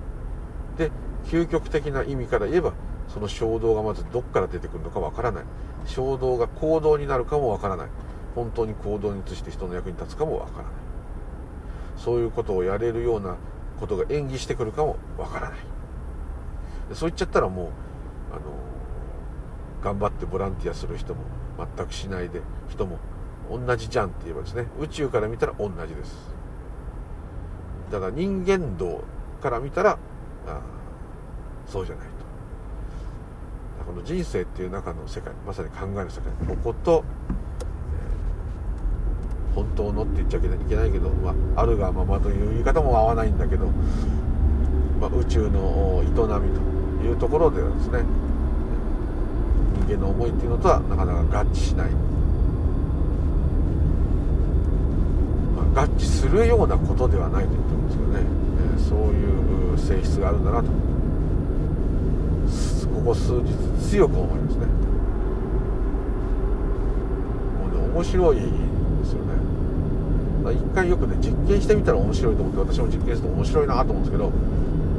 [0.78, 0.91] で
[1.26, 2.74] 究極的な意味から言えば
[3.08, 5.43] その衝動がまずどっから出てくるのかわからない。
[5.86, 7.88] 衝動が行動になるかもわからない。
[8.36, 10.74] 本当に行動に移して人の役に立つかもわからない。
[11.98, 13.36] そういうことをやれるような
[13.80, 15.60] ことが演技してくるかもわからない。
[16.93, 17.65] そう言っちゃったらもう
[18.32, 18.41] あの
[19.82, 21.22] 頑張ってボランティアする人も
[21.78, 22.98] 全くしないで人も
[23.50, 26.38] 同じじゃんって言えばですね宇宙から見たら同じです。
[27.91, 29.04] だから人間道
[29.41, 29.97] から見たら
[30.47, 30.62] あ
[31.67, 32.19] そうじゃないと。
[33.86, 37.04] この人生っていう中の世界まさに考えの世界ここと
[39.56, 43.65] 本当のって言っちゃいけないけど、まあ、あるがままという言い方も合わないんだけど、
[45.02, 46.23] まあ、宇宙の営みと
[47.04, 48.04] いうところではですね
[49.88, 51.91] 人間の思いっていうのとはなかなか合致しない、
[55.56, 58.21] まあ、合致するようなことではないと言ってるんですけどね、
[58.75, 60.69] えー、そういう性質があるんだなと。
[62.99, 63.53] ここ数日
[63.89, 64.65] 強く思いますね。
[67.60, 68.41] もうね面白いで
[69.05, 69.34] すよね。
[70.51, 74.32] 一回よくね実験してみたら面白いと思って私も実験すると面白いなと思うんですけど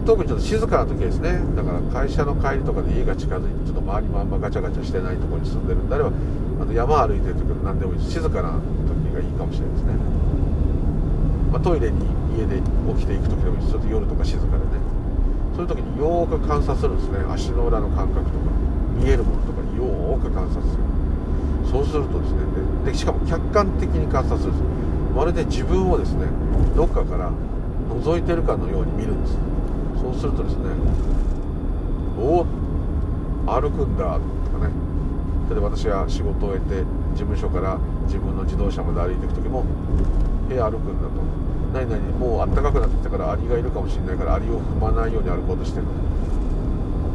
[0.06, 1.40] 特にちょっと静かな時ですね。
[1.56, 6.10] だから会社の帰りとかで家が近づいてちょっと周りもあんまガチャガチャしてないところに住んでるんであれば
[6.62, 9.92] あの山歩いてる時で何でもいいです静かな時がいいかもしれないですね、
[11.50, 12.06] まあ、トイレに
[12.38, 12.62] 家で
[12.94, 14.70] 起きていく時でもちょっと夜とか静かでね。
[15.54, 17.18] そういう時によーく観察するんですね。
[17.28, 18.36] 足の裏の感覚とか。
[19.00, 20.82] 見えるものとかによーく観察する。
[21.70, 22.38] そうするとですね
[22.84, 25.16] でしかも客観的に観察するんです。
[25.16, 26.26] まるで自分をですね
[26.76, 27.30] どっかから
[27.88, 29.36] 覗いてるかのように見るんです。
[30.00, 30.64] そうするとですね
[32.18, 32.46] おお
[33.46, 34.72] 歩くんだとかね。
[35.50, 36.84] 例えば私は仕事を終えて
[37.14, 39.64] 事務所から自分の自動車まで歩いていく時も
[40.50, 41.22] 「へえ歩くんだ」と
[41.72, 45.86] 「何々もうあったかくなってきたからアリがいるかもしれないからアリを踏まないように歩こうとしてる」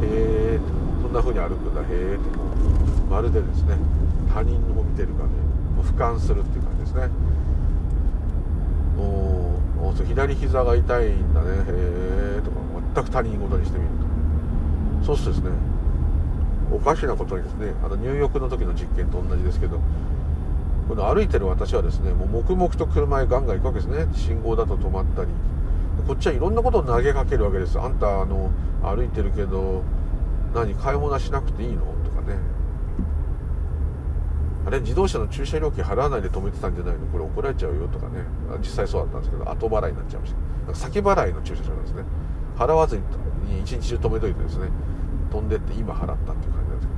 [0.02, 0.60] へえ
[1.02, 1.82] そんな風に歩くんだ。
[1.82, 2.22] へえって
[3.10, 3.76] まるでですね
[4.34, 5.30] 他人を見てるかね
[5.82, 7.08] 俯瞰するっていう感じですね。
[8.98, 9.02] お
[9.88, 11.46] お左膝が痛いんだね。
[11.68, 12.56] へえとか
[12.96, 13.90] 全く他人事にしてみる
[15.00, 15.06] と。
[15.06, 15.56] そうするとですね。
[16.72, 19.78] おかしなことにですねあの入浴の時の実験と同じですけど
[20.88, 24.06] この歩いてる私はですねもう黙々と車へガンガン行くわけですね。
[24.14, 25.28] 信号だと止まったり。
[26.06, 27.80] こっちはいろんなことを投げかけるわけです。
[27.80, 28.50] あんたあの
[28.82, 29.82] 歩いてるけど
[30.54, 31.80] 何買い物しなくていいの？
[32.04, 32.38] とかね。
[34.66, 37.06] あれ自動車の駐車料金払わないで止めてたんじゃないの？
[37.06, 37.88] これ怒られちゃうよ？
[37.88, 38.24] とかね。
[38.60, 40.38] 実際そうだったんですけど後払いになっちゃいました。
[40.38, 42.04] なんか先払いの駐車場なんですね。
[42.56, 43.02] 払わずに
[43.62, 44.68] 一日中止めといてですね。
[45.30, 46.95] 飛んでって今払ったっていう感じなんですけど、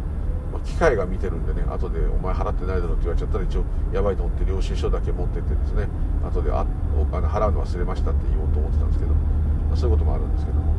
[0.53, 5.89] まあ、機械が見てるんでね後で「お前払ってないだろ」って言われちゃったら一応やばいと思って領収書だけ持ってってですね
[6.25, 6.67] 後であ
[6.99, 9.19] お金払うの忘れましたって言おうと思ってたんですけど、ま
[9.75, 10.75] あ、そういうこともあるんですけども。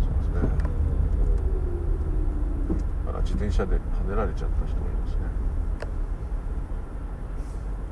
[0.00, 0.68] そうですね。
[3.24, 5.18] 自転車で跳ねられちゃった人もいますね。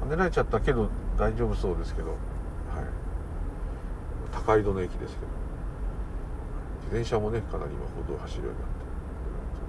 [0.03, 2.19] 跳ねられちゃったけど大丈夫そうですけど、はい、
[4.33, 5.37] 高井戸の駅ですけど。
[6.87, 8.76] 自転車もねかなり今歩道を走るようになって。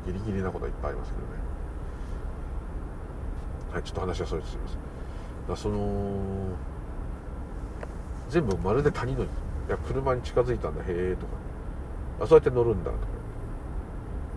[0.08, 1.28] ギリギリなことはいっぱいありますけどね。
[3.74, 4.56] はいちょっと話はそれてす。
[4.56, 4.78] みません。
[5.50, 6.56] だその
[8.30, 9.28] 全部まるで他人のい
[9.70, 10.82] や車に近づいたんだ。
[10.82, 11.34] へえとか。
[12.22, 13.04] あそうやって乗るんだとか。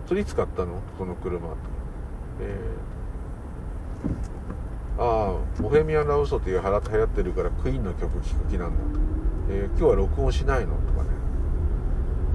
[0.06, 0.80] それいつ買ったの？
[0.98, 1.60] この車とか。
[2.40, 9.04] えー、ああボヘミアン・ラウソっていう流行ってるからクイーンの曲聴く気なんだとか、
[9.50, 10.74] えー、今日は録音しないの？
[10.74, 11.10] とかね。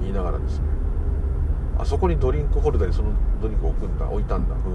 [0.00, 0.75] 言いながらですね。
[1.78, 3.10] あそこにドリンクホルダーにその
[3.40, 4.08] ドリンク置くんだ。
[4.08, 4.54] 置いたんだ。
[4.54, 4.74] ふーん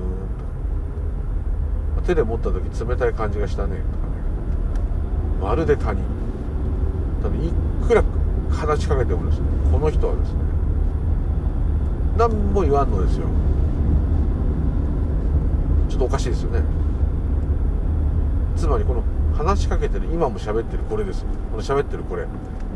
[1.97, 2.07] と。
[2.07, 3.77] 手で持った時冷たい感じがしたね。
[3.77, 4.13] とかね。
[5.41, 6.03] まるで他人
[7.21, 7.51] ただい
[7.87, 8.03] くら
[8.49, 9.45] 話しかけてもですね。
[9.71, 10.39] この人はですね。
[12.17, 13.25] 何も言わんのですよ。
[15.89, 16.61] ちょっとおかしいですよね。
[18.55, 19.03] つまりこの
[19.35, 21.25] 話しかけてる今も喋ってるこれです。
[21.51, 22.27] この喋ってるこれ。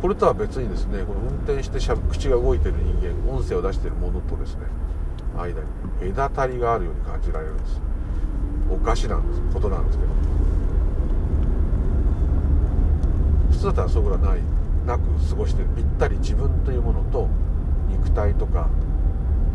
[0.06, 4.68] これとは別にですねこの運転してしゃ口が動いてる人間音声を出してるものとですね
[5.36, 7.82] 間に隔たりがあるように感じられるんです。
[8.72, 9.41] おかしなんです。
[9.51, 10.12] ことなんですけど。
[13.51, 14.41] 普通だったらそことはない。
[14.86, 15.70] なく過ごしてる。
[15.76, 17.28] ぴったり自分というものと
[17.89, 18.70] 肉体とか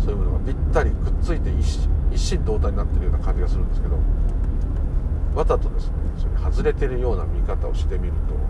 [0.01, 3.97] そういうものがぴったりくっついて一一心同体になってるような感じがするんですけど。
[5.33, 8.50] わざとですねそれ外れてるような見方をしてみると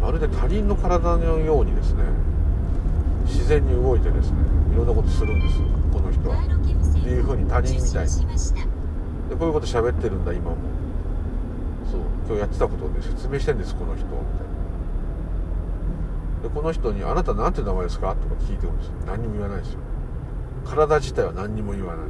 [0.00, 2.04] まるで他人の体のようにですね
[3.26, 4.36] 自然に動いてですね
[4.72, 5.58] いろんなことするんです
[5.92, 6.38] この人は。
[6.38, 8.26] っていうふうに他人みたいに。
[9.28, 10.56] でこういうこと喋ってるんだ今も。
[11.90, 14.18] そう今日やってたことをね説明してんですこの人みたい
[16.42, 16.48] な。
[16.48, 19.80] でこの人に「あなた何て名前ですか?」とか聞いてもですね何にも言わないですよ。
[20.64, 22.06] 体自体は何にも言わない。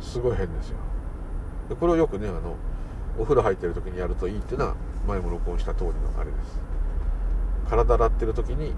[0.00, 0.76] すごい変ですよ。
[1.68, 2.56] でこれをよくねあの
[3.18, 4.74] お風呂入ってる時にやるといいっていうのは
[5.06, 6.60] 前も録音した通りのあれです。
[7.68, 8.74] 体洗ってる時に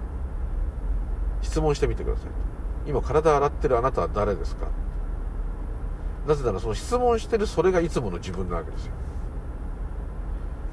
[1.41, 2.27] 質問してみてください。
[2.87, 4.67] 今体洗ってるあなたは誰ですか？
[6.27, 8.93] なぜならその質問してるそれがいつもの自分なわけですよ。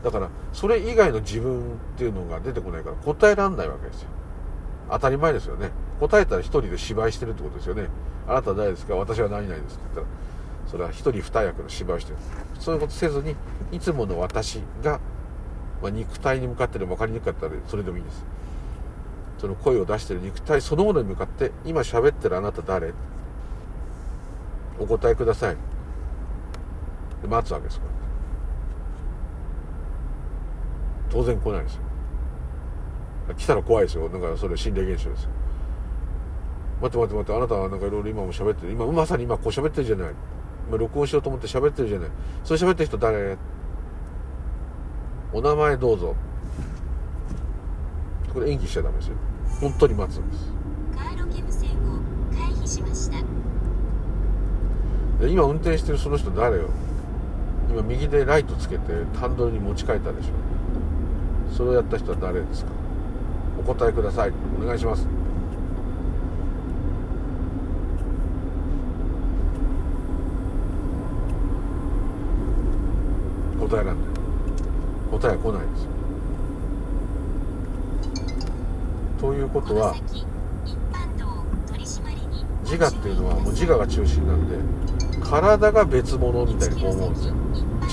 [0.03, 4.09] だからそれ以外の自分っていうのが出てこないから答えらんないわけですよ。
[4.89, 5.71] 当たり前ですよね。
[5.99, 7.87] 答えたら一人で芝居してるってことですよね。
[8.27, 8.95] あなたは誰ですか？
[8.95, 10.07] 私は何々ですって言ったら
[10.67, 12.17] それは一人二役の芝居してる。
[12.59, 13.35] そういうことせずに
[13.71, 14.99] いつもの私が、
[15.81, 18.25] まあ、肉体に向かってでも分かりにくかったらそれでもいいです。
[19.37, 22.93] その声を出してる肉体そのものに向かって今喋ってるあなた誰？
[24.77, 25.57] お答えください。
[27.21, 27.81] で待つわけです。
[31.09, 31.75] 当然来ないです。
[31.75, 31.81] よ
[33.37, 34.09] 来たら怖いですよ。
[34.09, 35.23] だかそれ心霊現象です。
[35.23, 35.29] よ
[36.81, 37.37] 待って待って待って。
[37.37, 38.73] あなたはなんかいろいろ今も喋ってる。
[38.73, 40.11] 今まさに今こう喋ってるじゃない。
[40.67, 42.09] 今録音しようと思って喋ってるじゃない。
[42.43, 43.37] それ喋ってる人誰？
[45.31, 46.15] お名前どうぞ。
[48.33, 49.15] これ演技しちゃダメですよ。
[49.61, 50.53] 本当に待つんです。
[55.19, 56.69] で今運転してるその人誰よ。
[57.69, 60.29] 今右でライトつけてハンドルに持ち替えたでしょ。
[61.55, 62.71] それをやった人は誰ですか。
[63.59, 64.33] お答えください。
[64.59, 65.05] お願いします。
[73.59, 74.08] 答えなんだ
[75.19, 75.83] 答えは来ないんです。
[75.83, 75.89] よ
[79.19, 79.95] ということは
[82.63, 84.55] 自我っていうのはもう自我が中心なんで
[85.21, 87.35] 体が別物みたいにこう思うんですよ。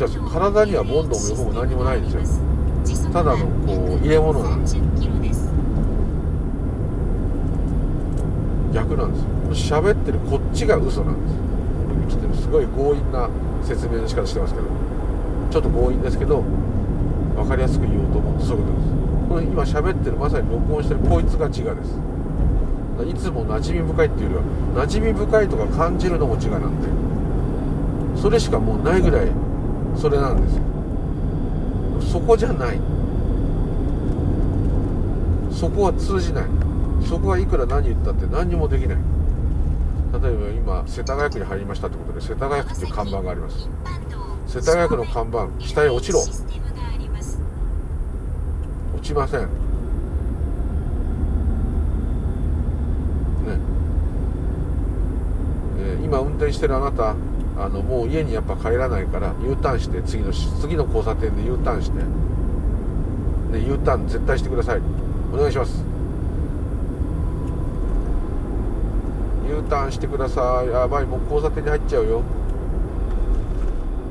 [0.09, 3.13] 違う体にはボンドも横も何もないんですよ。
[3.13, 4.83] ただのこう入れ物なんですよ。
[8.73, 9.81] 逆なんですよ。
[9.81, 11.37] 喋ってるこっちが嘘なんです。
[11.37, 13.29] よすごい強引な
[13.65, 14.67] 説明の仕方してますけど
[15.51, 16.45] ちょっと強引ですけど
[17.37, 18.39] 分かりやすく言おうと思う。
[18.41, 18.91] とそういうことです。
[19.29, 21.99] この今喋ってるまさに録音してるこいつが自我です。
[23.05, 24.41] いつも馴染み深いっていうよ
[24.75, 26.89] りは馴染み深いとか感じるのも自我なんで。
[28.21, 29.31] それしかもうないぐらい
[29.97, 30.63] それなんですよ。
[32.13, 32.81] そこじゃない。
[35.53, 36.45] そこは通じない。
[37.07, 38.99] そこはいくら何言ったって何にもできない。
[40.23, 43.69] 例えば今世田谷区に入りましたってことで世田谷区っていう看板があります。
[44.47, 46.21] 世田谷区の看板下へ落ちろ。
[49.07, 49.41] ちません。
[49.43, 49.47] ね。
[55.79, 57.15] えー、今運転してるあなた
[57.59, 62.05] あのもう家にやっぱ帰らないから U ターンして次の次の交差点で U ターンして、ね、
[63.67, 64.81] U ターン絶対してください。
[65.33, 65.85] お願いします。
[69.49, 70.69] U ターンしてください。
[70.69, 72.23] やばいもう交差点に入っちゃうよ。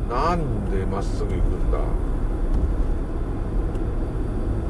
[0.10, 1.80] なんでまっすぐ行くんだ。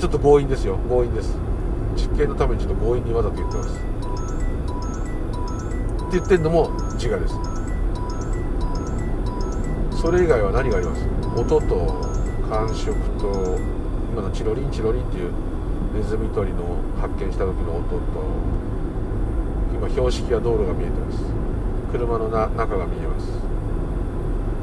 [0.05, 0.77] ちょっと強引ですよ。
[0.87, 1.35] 強引です。
[1.95, 3.69] 実験のためにちょっと強引にわざと言ってます。
[3.73, 3.73] っ
[6.11, 7.33] て言ってるのも自我です。
[9.99, 11.01] それ以外は何があります？
[11.35, 12.05] 音と
[12.47, 13.57] 感触と
[14.13, 15.31] 今のチロリンチロリンっていう
[15.95, 17.97] ネズミ捕りの発見した時の音と
[19.73, 21.23] 今標識や道路が見えてます。
[21.91, 23.25] 車のな中が見えます。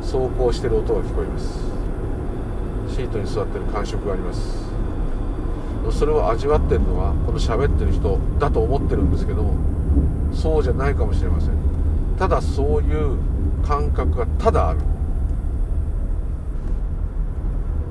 [0.03, 1.59] 走行してる音が聞こえます。
[2.95, 4.70] シートに座ってる感触があります。
[5.91, 9.55] それを味わってるのはこの喋ってる人だと思ってるんですけども
[10.33, 11.51] そうじゃないかもしれません。
[12.18, 13.18] ただそういう
[13.66, 14.80] 感覚がただある。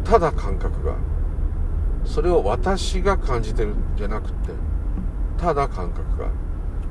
[0.03, 0.95] ただ感覚が
[2.05, 4.51] それを私が感じてるんじゃなくて
[5.37, 6.29] ただ感覚が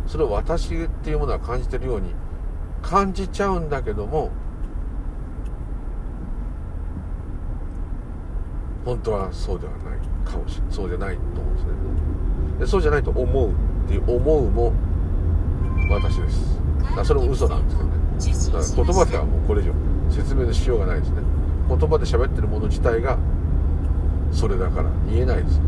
[0.06, 2.14] それを私っていうものは感じてるように
[2.82, 4.30] 感じちゃうんだけども
[8.84, 9.82] 本当はそうではない
[10.24, 10.72] かもしれない。
[10.72, 11.70] そうじゃないと思うんですね
[12.60, 13.54] でそうじゃないと思うっ
[13.88, 14.72] ていう思うも
[15.90, 16.58] 私です。
[16.96, 17.96] だそれも嘘なんですけどね
[18.52, 19.72] だから言葉ではもうこれ以上。
[20.10, 21.22] 説明のしようがないですね。
[21.68, 23.16] 言葉で喋ってるもの自体が
[24.32, 25.60] それだから言えないです。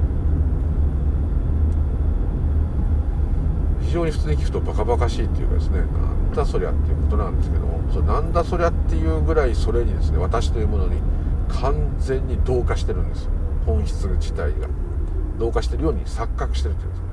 [3.83, 5.79] 非常に普通に聞くとバカバカしいっていうかですね。
[5.81, 7.81] なんだそりゃっていうことなんですけども。
[7.93, 11.01] それなんだそりゃっていうぐらいそれにですね私というものに
[11.61, 13.29] 完全に同化してるんです。
[13.67, 14.69] 本質自体が。
[15.39, 17.13] 同化してるように錯覚してるっていうんですかね。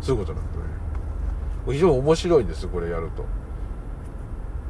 [0.00, 0.64] そういうことなんでね。
[1.72, 3.24] 非常に面白いんですこれやると。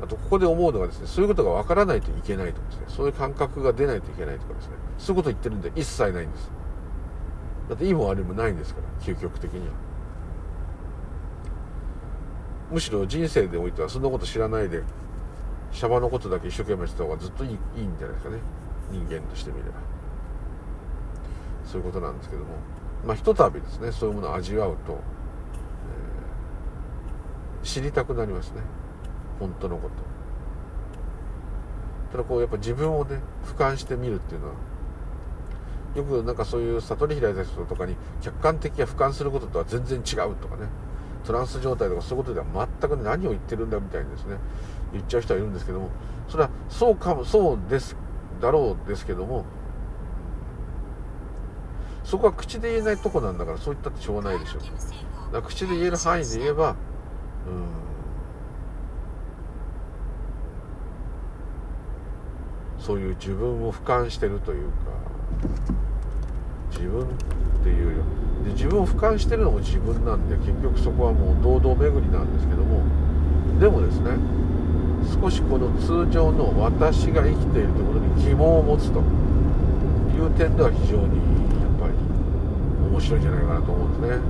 [0.02, 2.84] あとここで思うのがですねそういうことがわからないといけないとかですね。
[2.88, 4.72] そういう感覚が出ないといけないとかですね。
[4.98, 6.50] そういうこと言ってるんで一切ないんです。
[7.68, 9.74] だっていいも悪いもないんですから究極的には。
[12.70, 14.82] むしろ人生でおいてはそんなこと知らないで
[15.72, 18.38] シャバのことだけ一生懸命した方がずっといいいいんじゃないですかね。
[18.90, 19.72] 人間としてみれば。
[21.64, 22.48] そういうことなんですけども。
[23.04, 23.92] まあひとたびですね。
[23.92, 28.62] そういうものを味わうと、えー、知りたくなりますね。
[29.38, 29.94] 本当のこと。
[32.12, 34.54] ただこうやっぱ自分をね俯瞰してみるっていうのは
[35.96, 40.68] よくなんかそういう悟り開いた人とかに客観的や俯瞰することとは全然違うとかね。
[41.24, 44.36] トランス状態とかそういうことでは全く何を言ってるんだみたいにですね。
[44.96, 45.90] 言っちゃう人はいるんですけども
[46.28, 47.96] それはそうかもそうです
[48.40, 49.44] だろうですけども
[52.04, 54.58] そこは口で言えないとこなんだからそう言ったってしょうがないでしょ。
[54.58, 54.70] だか
[55.32, 56.76] ら口で言える範囲で言えばうん
[62.78, 64.74] そういう自分を俯瞰してるというか
[66.70, 67.06] 自分っ
[67.64, 68.04] ていうよ
[68.44, 72.80] で自分を俯瞰してるのも自分なんで結局そこはもう堂々巡りなんですけども
[73.58, 74.12] でもですね
[75.06, 79.02] 少しこの通常の私が生きているところに疑問を持つとい
[80.18, 81.16] う点では非常に
[81.60, 81.94] やっぱり
[82.90, 84.22] 面白いんじゃないかなと思うんですね。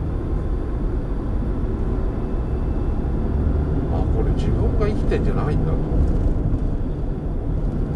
[3.95, 5.79] あこれ自分が生きてんじゃないんだと。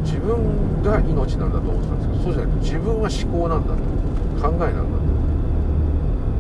[0.05, 3.81] 自分が命なんだと思ってたんですけどそうじゃなくて自分は思考なんだと。
[4.41, 5.11] 考えなんだと。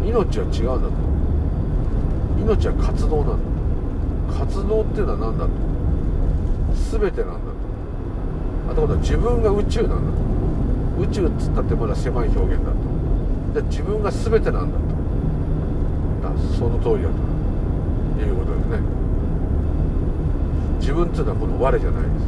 [0.08, 0.94] 命は違うんだと。
[2.40, 4.38] 命は活動なんだと。
[4.38, 5.50] 活動っていうのは何だと。
[6.74, 8.72] 全てなんだと。
[8.72, 11.02] あとこと自分が宇宙なんだと。
[11.02, 14.84] 宇宙っつったってまだ狭い表現だとで自分が全てなんだと。
[16.22, 17.30] だその通りだと。
[18.30, 18.78] いうことですね
[20.78, 22.26] 自分っていうのはこの我じゃないです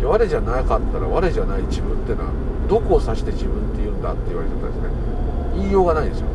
[0.00, 2.30] で我じゃなかったら我じゃない自分ってのは
[2.68, 4.90] どこを指して自分って言うんだって言われてたんですね。
[5.56, 6.26] 言いようがないんですよ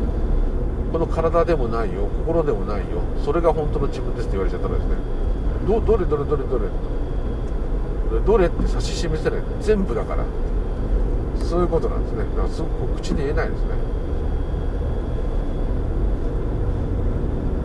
[0.92, 2.08] この体でもないよ。
[2.26, 3.00] 心でもないよ。
[3.24, 4.96] それが本当の自分ですって言われちゃったらですね。
[5.66, 6.64] どどれどれどれどれ。
[8.26, 9.40] どれって指し示せない。
[9.60, 10.24] 全部だから。
[11.42, 12.24] そういうことなんですね。
[12.36, 13.68] だからすごく口で言えないですね。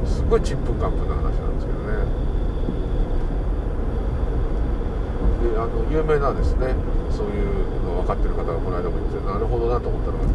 [0.06, 1.88] すごいちんぷんかんぷんな話なんですけどね。
[5.54, 6.76] であの有名なですね。
[7.12, 7.46] そういう
[7.86, 10.26] の分かってる方がこの間も言ってなるほどなと思ったのが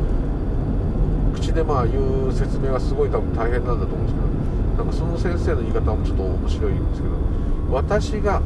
[1.35, 4.32] 口でまあ言う説明がすごい多分大変なんだと思うんですけど
[4.77, 7.15] なんかその先生の言い方もちょっと面白いんですけど
[7.71, 8.43] 私が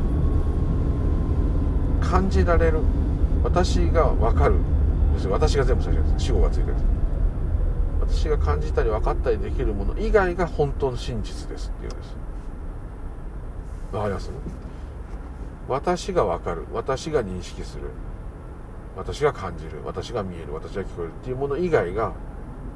[2.00, 2.80] 感じられる
[3.42, 4.56] 私が分かる。
[5.14, 6.24] 要するに私が全部最初です。
[6.26, 6.74] 死語がついてる
[8.00, 12.16] 私が感じたり分かったりできるもの以外が本当の真実ですっていうんです。
[13.92, 14.30] わかります？
[15.68, 16.66] 私が分かる。
[16.72, 17.84] 私が認識する。
[18.96, 19.82] 私が感じる。
[19.84, 20.54] 私が見える。
[20.54, 22.12] 私が聞こえるっていうもの以外が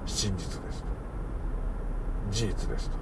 [0.06, 0.82] 真実です。
[0.82, 0.88] と
[2.30, 2.96] 事実ですと。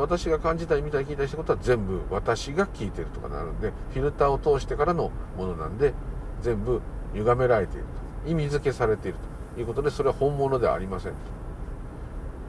[0.00, 5.94] 私が感じたり見たり聞いたりしたことは全部私が聞いてるとかなるんでフィルターを通してからのものなんで
[6.42, 6.80] 全部
[7.14, 7.84] 歪められている
[8.24, 8.30] と。
[8.30, 9.18] 意味付けされている
[9.54, 11.12] ということでそれは本物ではありません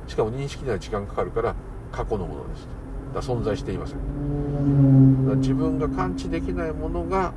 [0.07, 1.55] しかも認識には時間かかるから
[1.91, 2.67] 過去のものです
[3.13, 5.27] だ存在していません。
[5.27, 7.33] だ自分が感知できないものが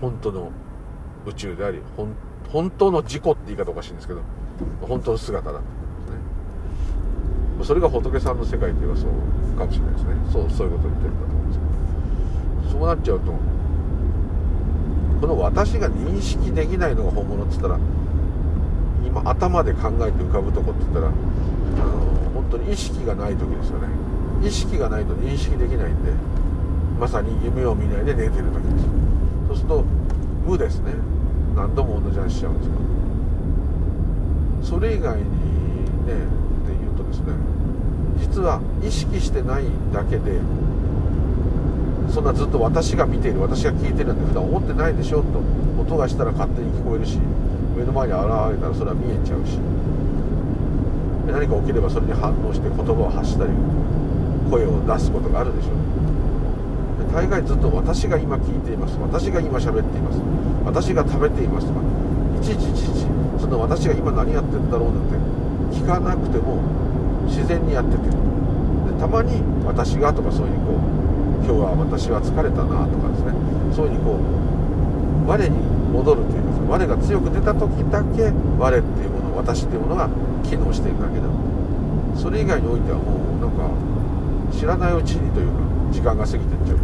[0.00, 0.50] 本当の
[1.26, 1.80] 宇宙であり
[2.48, 4.20] 本当の自己って言い方おかしいんですけど
[4.82, 5.77] 本当の姿だと。
[7.64, 9.10] それが仏さんの世界っていうのはそう
[9.58, 10.10] かもしれないですね。
[10.32, 11.64] そうそういうことを言ってるんだと思うんですけ
[12.68, 12.78] ど。
[12.78, 13.32] そうなっちゃうと
[15.20, 17.78] この私が認識できないのが本物って言ったら
[19.04, 21.16] 今頭で考えて浮かぶとこって言ったらあの
[22.34, 23.88] 本当に意識がない時ですよね。
[24.44, 26.12] 意識がないと認識できないんで
[27.00, 28.84] まさに夢を見ないで寝てる時です。
[29.48, 29.84] そうすると
[30.46, 30.94] 無ですね。
[31.56, 32.82] 何度も同じ話しちゃうんですけど。
[34.78, 35.28] それ以外にね
[38.38, 40.38] 実は意識してないだけで
[42.08, 45.42] そんなずっと私が見ている私が聞いてるなんて普段思ってないでしょと
[45.82, 47.18] 音がしたら勝手に聞こえるし
[47.74, 48.22] 目の前に現
[48.54, 49.58] れたらそれは見えちゃうし
[51.26, 53.50] 何か起きればそれに反応して言葉を発したり
[54.46, 55.74] 声を出すことがあるでしょ。
[55.74, 58.94] う大概ずっと私が今聞いています。
[59.02, 60.22] 私が今喋っています。
[60.64, 61.66] 私が食べています。
[61.66, 61.80] とか
[62.38, 63.04] いちいちいちいち
[63.42, 66.62] その私が今何やってんだろうなんて聞かなくても
[67.26, 68.17] 自然にやってて
[68.98, 73.32] たまに私がとかそういうこう今日は私は疲れたなとかですね。
[73.74, 74.18] そういうふうにこ
[75.26, 75.50] う我に
[75.92, 80.08] 戻るというか我が強く出た時だけ我っていうもの私っていうものが
[80.42, 81.26] 機能しているだけだ。
[82.16, 83.70] それ以外においてはもうなんか
[84.50, 85.60] 知らないうちにというか
[85.92, 86.78] 時間が過ぎてっちゃう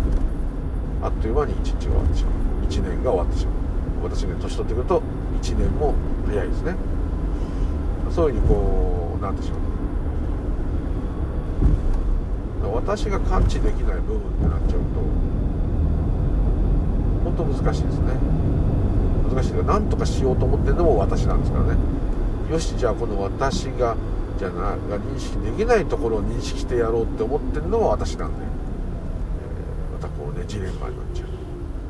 [1.03, 2.33] あっという間に一日が終わってしまう。
[2.71, 3.55] 1年が終わってしまう。
[4.05, 5.03] 私が年取ってくると
[5.43, 5.95] 1年も
[6.27, 6.77] 早いですね。
[8.11, 9.64] そういうふうにこうなってしまう。
[12.75, 14.85] 私が感知できない部分ってなっちゃうと
[17.25, 18.13] 本当難しいですね。
[19.33, 21.79] 難しいけど何とかしようと思ってるのも私なんですからね。
[22.51, 23.97] よしじゃあこの私が
[24.39, 31.29] じゃなが認識できないところを認識してやろうって思ってるのも私なんで、えー、またこうねジレンマになっちゃう。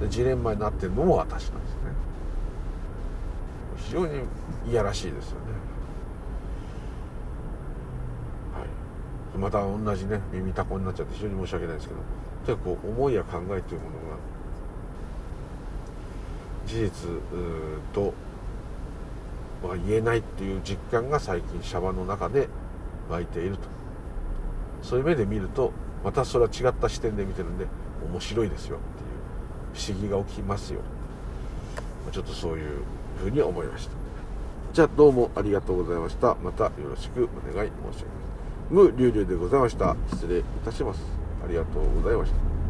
[0.03, 1.79] でジレンマになってるのも私なんですね。
[3.77, 4.21] 非常に
[4.71, 5.47] いやらしいですよね。
[9.45, 12.01] また同じね耳たこになっちゃって非常に申し訳ないですけど
[12.47, 14.17] 結構思いや考えというものが
[16.67, 17.11] 事実
[17.93, 18.15] と
[19.63, 22.49] は言えないっていう実感が最近シャバの中で
[23.11, 23.69] 湧いていると。
[24.83, 25.73] そういう目で見ると
[26.03, 27.67] またそれは違った視点で見てるんで
[28.11, 28.81] 面白いですよっ
[29.83, 30.81] ていう不思議が起きますよ。
[32.13, 32.81] ちょっとそういう
[33.19, 33.93] ふうに思いました。
[34.73, 36.35] じゃあどうもありがとうございました。
[36.37, 38.24] またよろしくお願い申し上げます。
[38.71, 39.97] 無流々でございました。
[40.11, 41.01] 失礼いたします。
[41.45, 42.64] ありがとうございました。